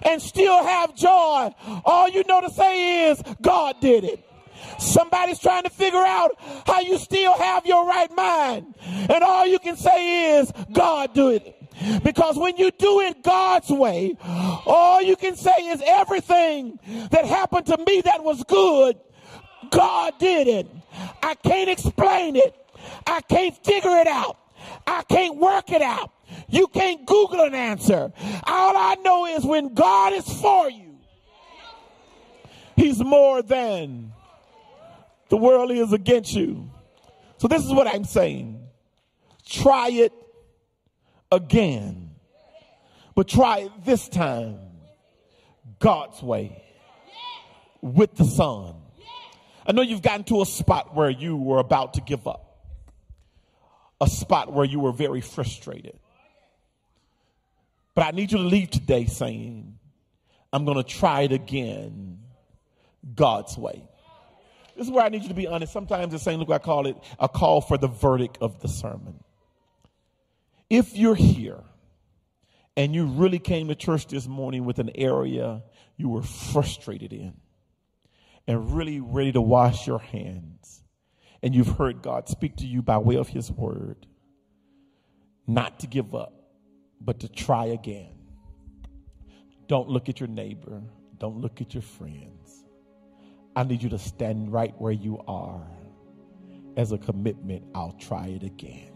and 0.04 0.22
still 0.22 0.64
have 0.64 0.96
joy. 0.96 1.54
All 1.86 2.10
you 2.10 2.24
know 2.28 2.42
to 2.42 2.50
say 2.50 3.10
is 3.10 3.22
God 3.42 3.76
did 3.82 4.04
it. 4.04 4.24
Somebody's 4.80 5.40
trying 5.40 5.64
to 5.64 5.70
figure 5.70 6.04
out 6.04 6.32
how 6.66 6.82
you 6.82 6.98
still 6.98 7.34
have 7.38 7.66
your 7.66 7.86
right 7.86 8.14
mind. 8.16 8.76
And 8.82 9.24
all 9.24 9.48
you 9.48 9.60
can 9.60 9.76
say 9.76 10.40
is 10.40 10.52
God 10.72 11.14
did 11.14 11.44
it. 11.44 11.54
Because 12.04 12.38
when 12.38 12.58
you 12.58 12.72
do 12.72 13.02
it 13.02 13.24
God's 13.24 13.70
way, 13.70 14.18
all 14.66 15.02
you 15.02 15.16
can 15.16 15.36
say 15.36 15.52
is 15.52 15.82
everything 15.86 16.80
that 17.12 17.26
happened 17.26 17.68
to 17.68 17.78
me 17.86 18.02
that 18.02 18.24
was 18.24 18.44
good, 18.44 18.98
God 19.70 20.14
did 20.20 20.48
it. 20.48 20.68
I 21.22 21.36
can't 21.36 21.70
explain 21.70 22.36
it. 22.36 22.56
I 23.06 23.22
can't 23.22 23.56
figure 23.66 23.98
it 23.98 24.08
out. 24.08 24.38
I 24.86 25.04
can't 25.04 25.38
work 25.38 25.72
it 25.72 25.82
out. 25.82 26.12
You 26.50 26.68
can't 26.68 27.06
Google 27.06 27.42
an 27.42 27.56
answer. 27.56 28.12
All 28.46 28.78
I 28.78 28.96
know 29.04 29.26
is 29.26 29.46
when 29.46 29.74
God 29.74 30.14
is 30.14 30.26
for 30.42 30.70
you, 30.70 30.98
He's 32.76 33.00
more 33.00 33.42
than 33.42 34.14
the 35.30 35.38
world 35.38 35.72
is 35.72 35.94
against 35.94 36.34
you. 36.34 36.70
So 37.38 37.48
this 37.48 37.64
is 37.64 37.72
what 37.72 37.88
I'm 37.88 38.04
saying. 38.04 38.62
Try 39.46 39.90
it 39.90 40.14
again. 41.32 42.12
But 43.16 43.28
try 43.28 43.60
it 43.60 43.72
this 43.84 44.08
time 44.08 44.60
God's 45.80 46.22
way 46.22 46.64
with 47.82 48.16
the 48.16 48.26
Son. 48.26 48.76
I 49.66 49.72
know 49.72 49.82
you've 49.82 50.02
gotten 50.02 50.24
to 50.26 50.42
a 50.42 50.46
spot 50.46 50.96
where 50.96 51.10
you 51.10 51.36
were 51.36 51.60
about 51.60 51.96
to 51.96 52.02
give 52.02 52.28
up, 52.28 52.47
a 54.00 54.08
spot 54.08 54.54
where 54.54 54.66
you 54.66 54.80
were 54.80 54.92
very 54.92 55.22
frustrated. 55.22 55.98
But 57.96 58.06
I 58.06 58.12
need 58.12 58.32
you 58.32 58.38
to 58.38 58.44
leave 58.44 58.70
today 58.70 59.06
saying, 59.06 59.80
I'm 60.54 60.66
going 60.66 60.78
to 60.78 60.84
try 60.84 61.22
it 61.22 61.32
again 61.32 62.20
God's 63.16 63.58
way. 63.58 63.88
This 64.76 64.86
is 64.86 64.92
where 64.92 65.04
I 65.04 65.10
need 65.10 65.24
you 65.24 65.30
to 65.30 65.34
be 65.34 65.48
honest. 65.48 65.74
Sometimes 65.74 66.14
it's 66.14 66.24
saying, 66.24 66.38
look, 66.38 66.52
I 66.52 66.60
call 66.60 66.86
it 66.86 66.96
a 67.20 67.28
call 67.28 67.62
for 67.62 67.78
the 67.78 67.88
verdict 67.88 68.38
of 68.42 68.62
the 68.62 68.68
sermon. 68.68 69.24
If 70.70 70.96
you're 70.96 71.16
here 71.16 71.64
and 72.76 72.94
you 72.94 73.06
really 73.06 73.40
came 73.40 73.70
to 73.70 73.76
church 73.76 74.08
this 74.08 74.28
morning 74.28 74.66
with 74.66 74.78
an 74.78 74.92
area 74.94 75.64
you 75.96 76.10
were 76.10 76.22
frustrated 76.22 77.12
in 77.12 77.34
and 78.46 78.76
really 78.76 79.00
ready 79.00 79.32
to 79.32 79.42
wash 79.42 79.88
your 79.88 80.00
hands, 80.00 80.84
and 81.44 81.56
you've 81.56 81.78
heard 81.78 82.02
God 82.02 82.28
speak 82.28 82.58
to 82.58 82.66
you 82.66 82.82
by 82.82 82.98
way 82.98 83.16
of 83.16 83.30
His 83.30 83.52
word, 83.52 84.08
not 85.46 85.80
to 85.82 85.88
give 85.88 86.16
up, 86.16 86.34
but 87.00 87.20
to 87.22 87.30
try 87.30 87.66
again. 87.66 88.10
Don't 89.68 89.90
look 89.90 90.10
at 90.10 90.20
your 90.20 90.30
neighbor, 90.30 90.82
don't 91.18 91.40
look 91.40 91.62
at 91.62 91.74
your 91.74 91.84
friends. 91.84 92.64
I 93.56 93.64
need 93.64 93.82
you 93.82 93.90
to 93.90 94.00
stand 94.00 94.54
right 94.54 94.74
where 94.80 94.92
you 94.92 95.22
are 95.28 95.66
as 96.78 96.92
a 96.92 96.98
commitment. 96.98 97.64
I'll 97.74 97.94
try 97.94 98.28
it 98.28 98.44
again. 98.44 98.92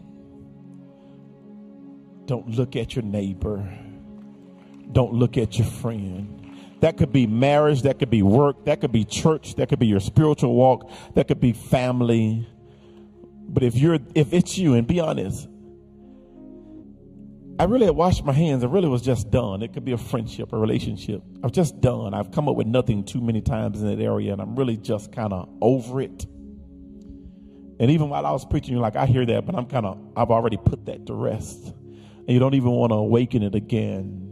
Don't 2.26 2.48
look 2.48 2.76
at 2.76 2.94
your 2.94 3.04
neighbor. 3.04 3.68
Don't 4.92 5.14
look 5.14 5.36
at 5.36 5.58
your 5.58 5.66
friend. 5.66 6.41
That 6.82 6.96
could 6.96 7.12
be 7.12 7.28
marriage, 7.28 7.82
that 7.82 8.00
could 8.00 8.10
be 8.10 8.22
work, 8.22 8.64
that 8.64 8.80
could 8.80 8.90
be 8.90 9.04
church, 9.04 9.54
that 9.54 9.68
could 9.68 9.78
be 9.78 9.86
your 9.86 10.00
spiritual 10.00 10.52
walk, 10.52 10.90
that 11.14 11.28
could 11.28 11.38
be 11.38 11.52
family. 11.52 12.48
But 13.48 13.62
if 13.62 13.76
you're 13.76 14.00
if 14.16 14.32
it's 14.32 14.58
you 14.58 14.74
and 14.74 14.84
be 14.84 14.98
honest, 14.98 15.48
I 17.60 17.64
really 17.64 17.86
had 17.86 17.94
washed 17.94 18.24
my 18.24 18.32
hands. 18.32 18.64
I 18.64 18.66
really 18.66 18.88
was 18.88 19.00
just 19.00 19.30
done. 19.30 19.62
It 19.62 19.72
could 19.72 19.84
be 19.84 19.92
a 19.92 19.96
friendship, 19.96 20.52
a 20.52 20.58
relationship. 20.58 21.22
I 21.44 21.46
was 21.46 21.52
just 21.52 21.80
done. 21.80 22.14
I've 22.14 22.32
come 22.32 22.48
up 22.48 22.56
with 22.56 22.66
nothing 22.66 23.04
too 23.04 23.20
many 23.20 23.42
times 23.42 23.80
in 23.80 23.86
that 23.86 24.02
area, 24.02 24.32
and 24.32 24.42
I'm 24.42 24.56
really 24.56 24.76
just 24.76 25.12
kind 25.12 25.32
of 25.32 25.48
over 25.60 26.00
it. 26.00 26.24
And 27.78 27.90
even 27.92 28.08
while 28.08 28.26
I 28.26 28.32
was 28.32 28.44
preaching, 28.44 28.72
you're 28.72 28.82
like, 28.82 28.96
I 28.96 29.06
hear 29.06 29.24
that, 29.24 29.46
but 29.46 29.54
I'm 29.54 29.66
kind 29.66 29.86
of, 29.86 30.00
I've 30.16 30.30
already 30.30 30.56
put 30.56 30.86
that 30.86 31.06
to 31.06 31.14
rest. 31.14 31.64
And 31.64 32.28
you 32.28 32.40
don't 32.40 32.54
even 32.54 32.72
want 32.72 32.90
to 32.90 32.96
awaken 32.96 33.44
it 33.44 33.54
again. 33.54 34.31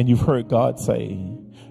And 0.00 0.08
you've 0.08 0.22
heard 0.22 0.48
God 0.48 0.80
say, 0.80 1.14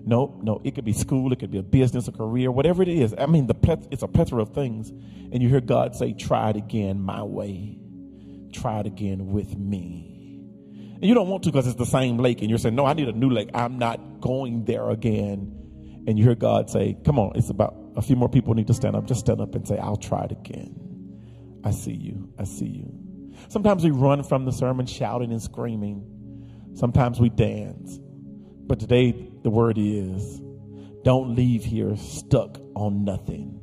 no, 0.05 0.39
no, 0.43 0.61
it 0.63 0.75
could 0.75 0.85
be 0.85 0.93
school, 0.93 1.33
it 1.33 1.39
could 1.39 1.49
be 1.49 1.57
a 1.57 1.63
business, 1.63 2.07
a 2.07 2.11
career, 2.11 2.51
whatever 2.51 2.83
it 2.83 2.87
is. 2.87 3.15
I 3.17 3.25
mean, 3.25 3.47
the 3.47 3.87
it's 3.89 4.03
a 4.03 4.07
plethora 4.07 4.43
of 4.43 4.53
things. 4.53 4.91
And 4.91 5.41
you 5.41 5.49
hear 5.49 5.61
God 5.61 5.95
say, 5.95 6.13
try 6.13 6.51
it 6.51 6.55
again 6.55 7.01
my 7.01 7.23
way. 7.23 7.79
Try 8.53 8.81
it 8.81 8.85
again 8.85 9.31
with 9.31 9.57
me. 9.57 10.43
And 10.93 11.05
you 11.05 11.15
don't 11.15 11.27
want 11.27 11.41
to 11.45 11.49
because 11.49 11.65
it's 11.65 11.79
the 11.79 11.87
same 11.87 12.19
lake, 12.19 12.41
and 12.41 12.51
you're 12.51 12.59
saying, 12.59 12.75
No, 12.75 12.85
I 12.85 12.93
need 12.93 13.07
a 13.07 13.13
new 13.13 13.31
lake. 13.31 13.49
I'm 13.55 13.79
not 13.79 14.21
going 14.21 14.65
there 14.65 14.91
again. 14.91 16.03
And 16.05 16.19
you 16.19 16.23
hear 16.23 16.35
God 16.35 16.69
say, 16.69 16.99
Come 17.03 17.17
on, 17.17 17.31
it's 17.33 17.49
about 17.49 17.75
a 17.95 18.03
few 18.03 18.15
more 18.15 18.29
people 18.29 18.53
need 18.53 18.67
to 18.67 18.75
stand 18.75 18.95
up. 18.95 19.07
Just 19.07 19.21
stand 19.21 19.41
up 19.41 19.55
and 19.55 19.67
say, 19.67 19.79
I'll 19.79 19.97
try 19.97 20.25
it 20.25 20.33
again. 20.33 21.61
I 21.63 21.71
see 21.71 21.95
you. 21.95 22.31
I 22.37 22.43
see 22.43 22.67
you. 22.67 23.33
Sometimes 23.47 23.83
we 23.83 23.89
run 23.89 24.21
from 24.21 24.45
the 24.45 24.51
sermon 24.51 24.85
shouting 24.85 25.31
and 25.31 25.41
screaming. 25.41 26.71
Sometimes 26.75 27.19
we 27.19 27.29
dance. 27.29 27.99
But 28.69 28.79
today, 28.79 29.15
the 29.41 29.49
word 29.49 29.79
is 29.79 30.41
don't 31.03 31.35
leave 31.35 31.65
here 31.65 31.95
stuck 31.97 32.59
on 32.75 33.03
nothing. 33.03 33.59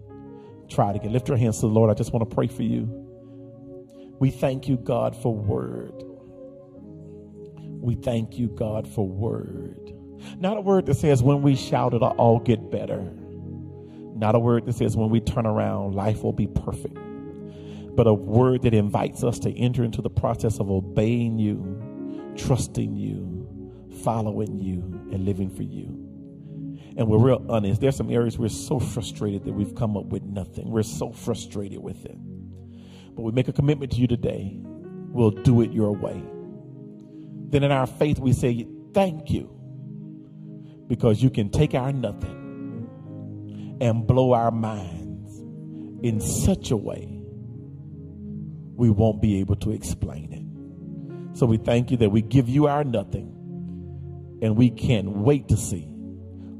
Try 0.69 0.91
it 0.91 0.97
again. 0.97 1.13
Lift 1.13 1.29
your 1.29 1.37
hands 1.37 1.61
to 1.61 1.69
the 1.69 1.73
Lord. 1.73 1.91
I 1.91 1.95
just 1.95 2.13
want 2.13 2.29
to 2.29 2.35
pray 2.35 2.49
for 2.49 2.65
you. 2.65 2.89
We 4.19 4.33
thank 4.33 4.67
you, 4.67 4.77
God, 4.77 5.15
for 5.15 5.33
word. 5.33 5.93
We 7.81 7.95
thank 7.95 8.37
you, 8.37 8.49
God, 8.49 8.89
for 8.89 9.07
word. 9.07 9.93
Not 10.41 10.57
a 10.57 10.61
word 10.61 10.87
that 10.87 10.97
says 10.97 11.23
when 11.23 11.41
we 11.41 11.55
shout, 11.55 11.95
it'll 11.95 12.09
all 12.09 12.41
get 12.41 12.73
better. 12.73 12.99
Not 14.17 14.35
a 14.35 14.41
word 14.41 14.67
that 14.67 14.75
says 14.75 14.97
when 14.97 15.11
we 15.11 15.21
turn 15.21 15.47
around, 15.47 15.95
life 15.95 16.25
will 16.25 16.33
be 16.33 16.49
perfect. 16.49 16.99
But 17.95 18.09
a 18.09 18.15
word 18.15 18.63
that 18.63 18.75
invites 18.75 19.23
us 19.23 19.39
to 19.41 19.57
enter 19.57 19.85
into 19.85 20.03
the 20.03 20.11
process 20.11 20.59
of 20.59 20.69
obeying 20.69 21.39
you, 21.39 22.35
trusting 22.37 22.97
you, 22.97 23.37
following 24.03 24.59
you, 24.61 24.95
and 25.17 25.25
living 25.25 25.51
for 25.51 25.62
you. 25.62 25.87
And 26.97 27.09
we're 27.09 27.19
real 27.19 27.45
honest. 27.49 27.81
There's 27.81 27.97
some 27.97 28.11
areas 28.11 28.39
we're 28.39 28.49
so 28.49 28.79
frustrated 28.79 29.45
that 29.45 29.53
we've 29.53 29.75
come 29.75 29.97
up 29.97 30.07
with 30.07 30.23
nothing. 30.23 30.71
We're 30.71 30.83
so 30.85 31.11
frustrated 31.11 31.81
with 31.81 32.05
it. 32.05 32.17
But 33.14 33.23
we 33.23 33.33
make 33.33 33.49
a 33.49 33.53
commitment 33.53 33.93
to 33.93 33.99
you 33.99 34.07
today. 34.07 34.59
We'll 34.62 35.31
do 35.31 35.62
it 35.62 35.73
your 35.73 35.93
way 35.93 36.23
then 37.51 37.62
in 37.62 37.71
our 37.71 37.87
faith 37.87 38.19
we 38.19 38.33
say, 38.33 38.67
Thank 38.93 39.31
you, 39.31 39.51
because 40.89 41.23
you 41.23 41.31
can 41.31 41.51
take 41.51 41.75
our 41.75 41.93
nothing 41.93 43.79
and 43.81 44.07
blow 44.07 44.33
our 44.33 44.51
minds 44.51 45.39
in 46.03 46.21
such 46.21 46.71
a 46.71 46.77
way 46.77 47.21
we 48.75 48.91
won't 48.91 49.21
be 49.21 49.39
able 49.41 49.57
to 49.57 49.71
explain 49.71 50.33
it. 50.33 51.39
So 51.39 51.45
we 51.47 51.59
thank 51.59 51.91
you 51.91 51.99
that 51.99 52.11
we 52.11 52.23
give 52.23 52.49
you 52.49 52.69
our 52.69 52.85
nothing 52.85 53.36
and 54.43 54.57
we 54.57 54.70
can't 54.70 55.09
wait 55.11 55.49
to 55.49 55.57
see 55.57 55.87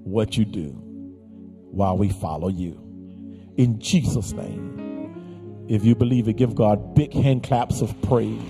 what 0.05 0.37
you 0.37 0.45
do 0.45 0.70
while 1.70 1.97
we 1.97 2.09
follow 2.09 2.49
you. 2.49 2.81
In 3.57 3.79
Jesus' 3.81 4.33
name. 4.33 5.64
If 5.68 5.85
you 5.85 5.95
believe 5.97 6.29
it, 6.29 6.35
give 6.35 6.55
God 6.55 6.95
big 6.95 7.12
hand 7.12 7.43
claps 7.43 7.81
of 7.81 8.01
praise. 8.03 8.41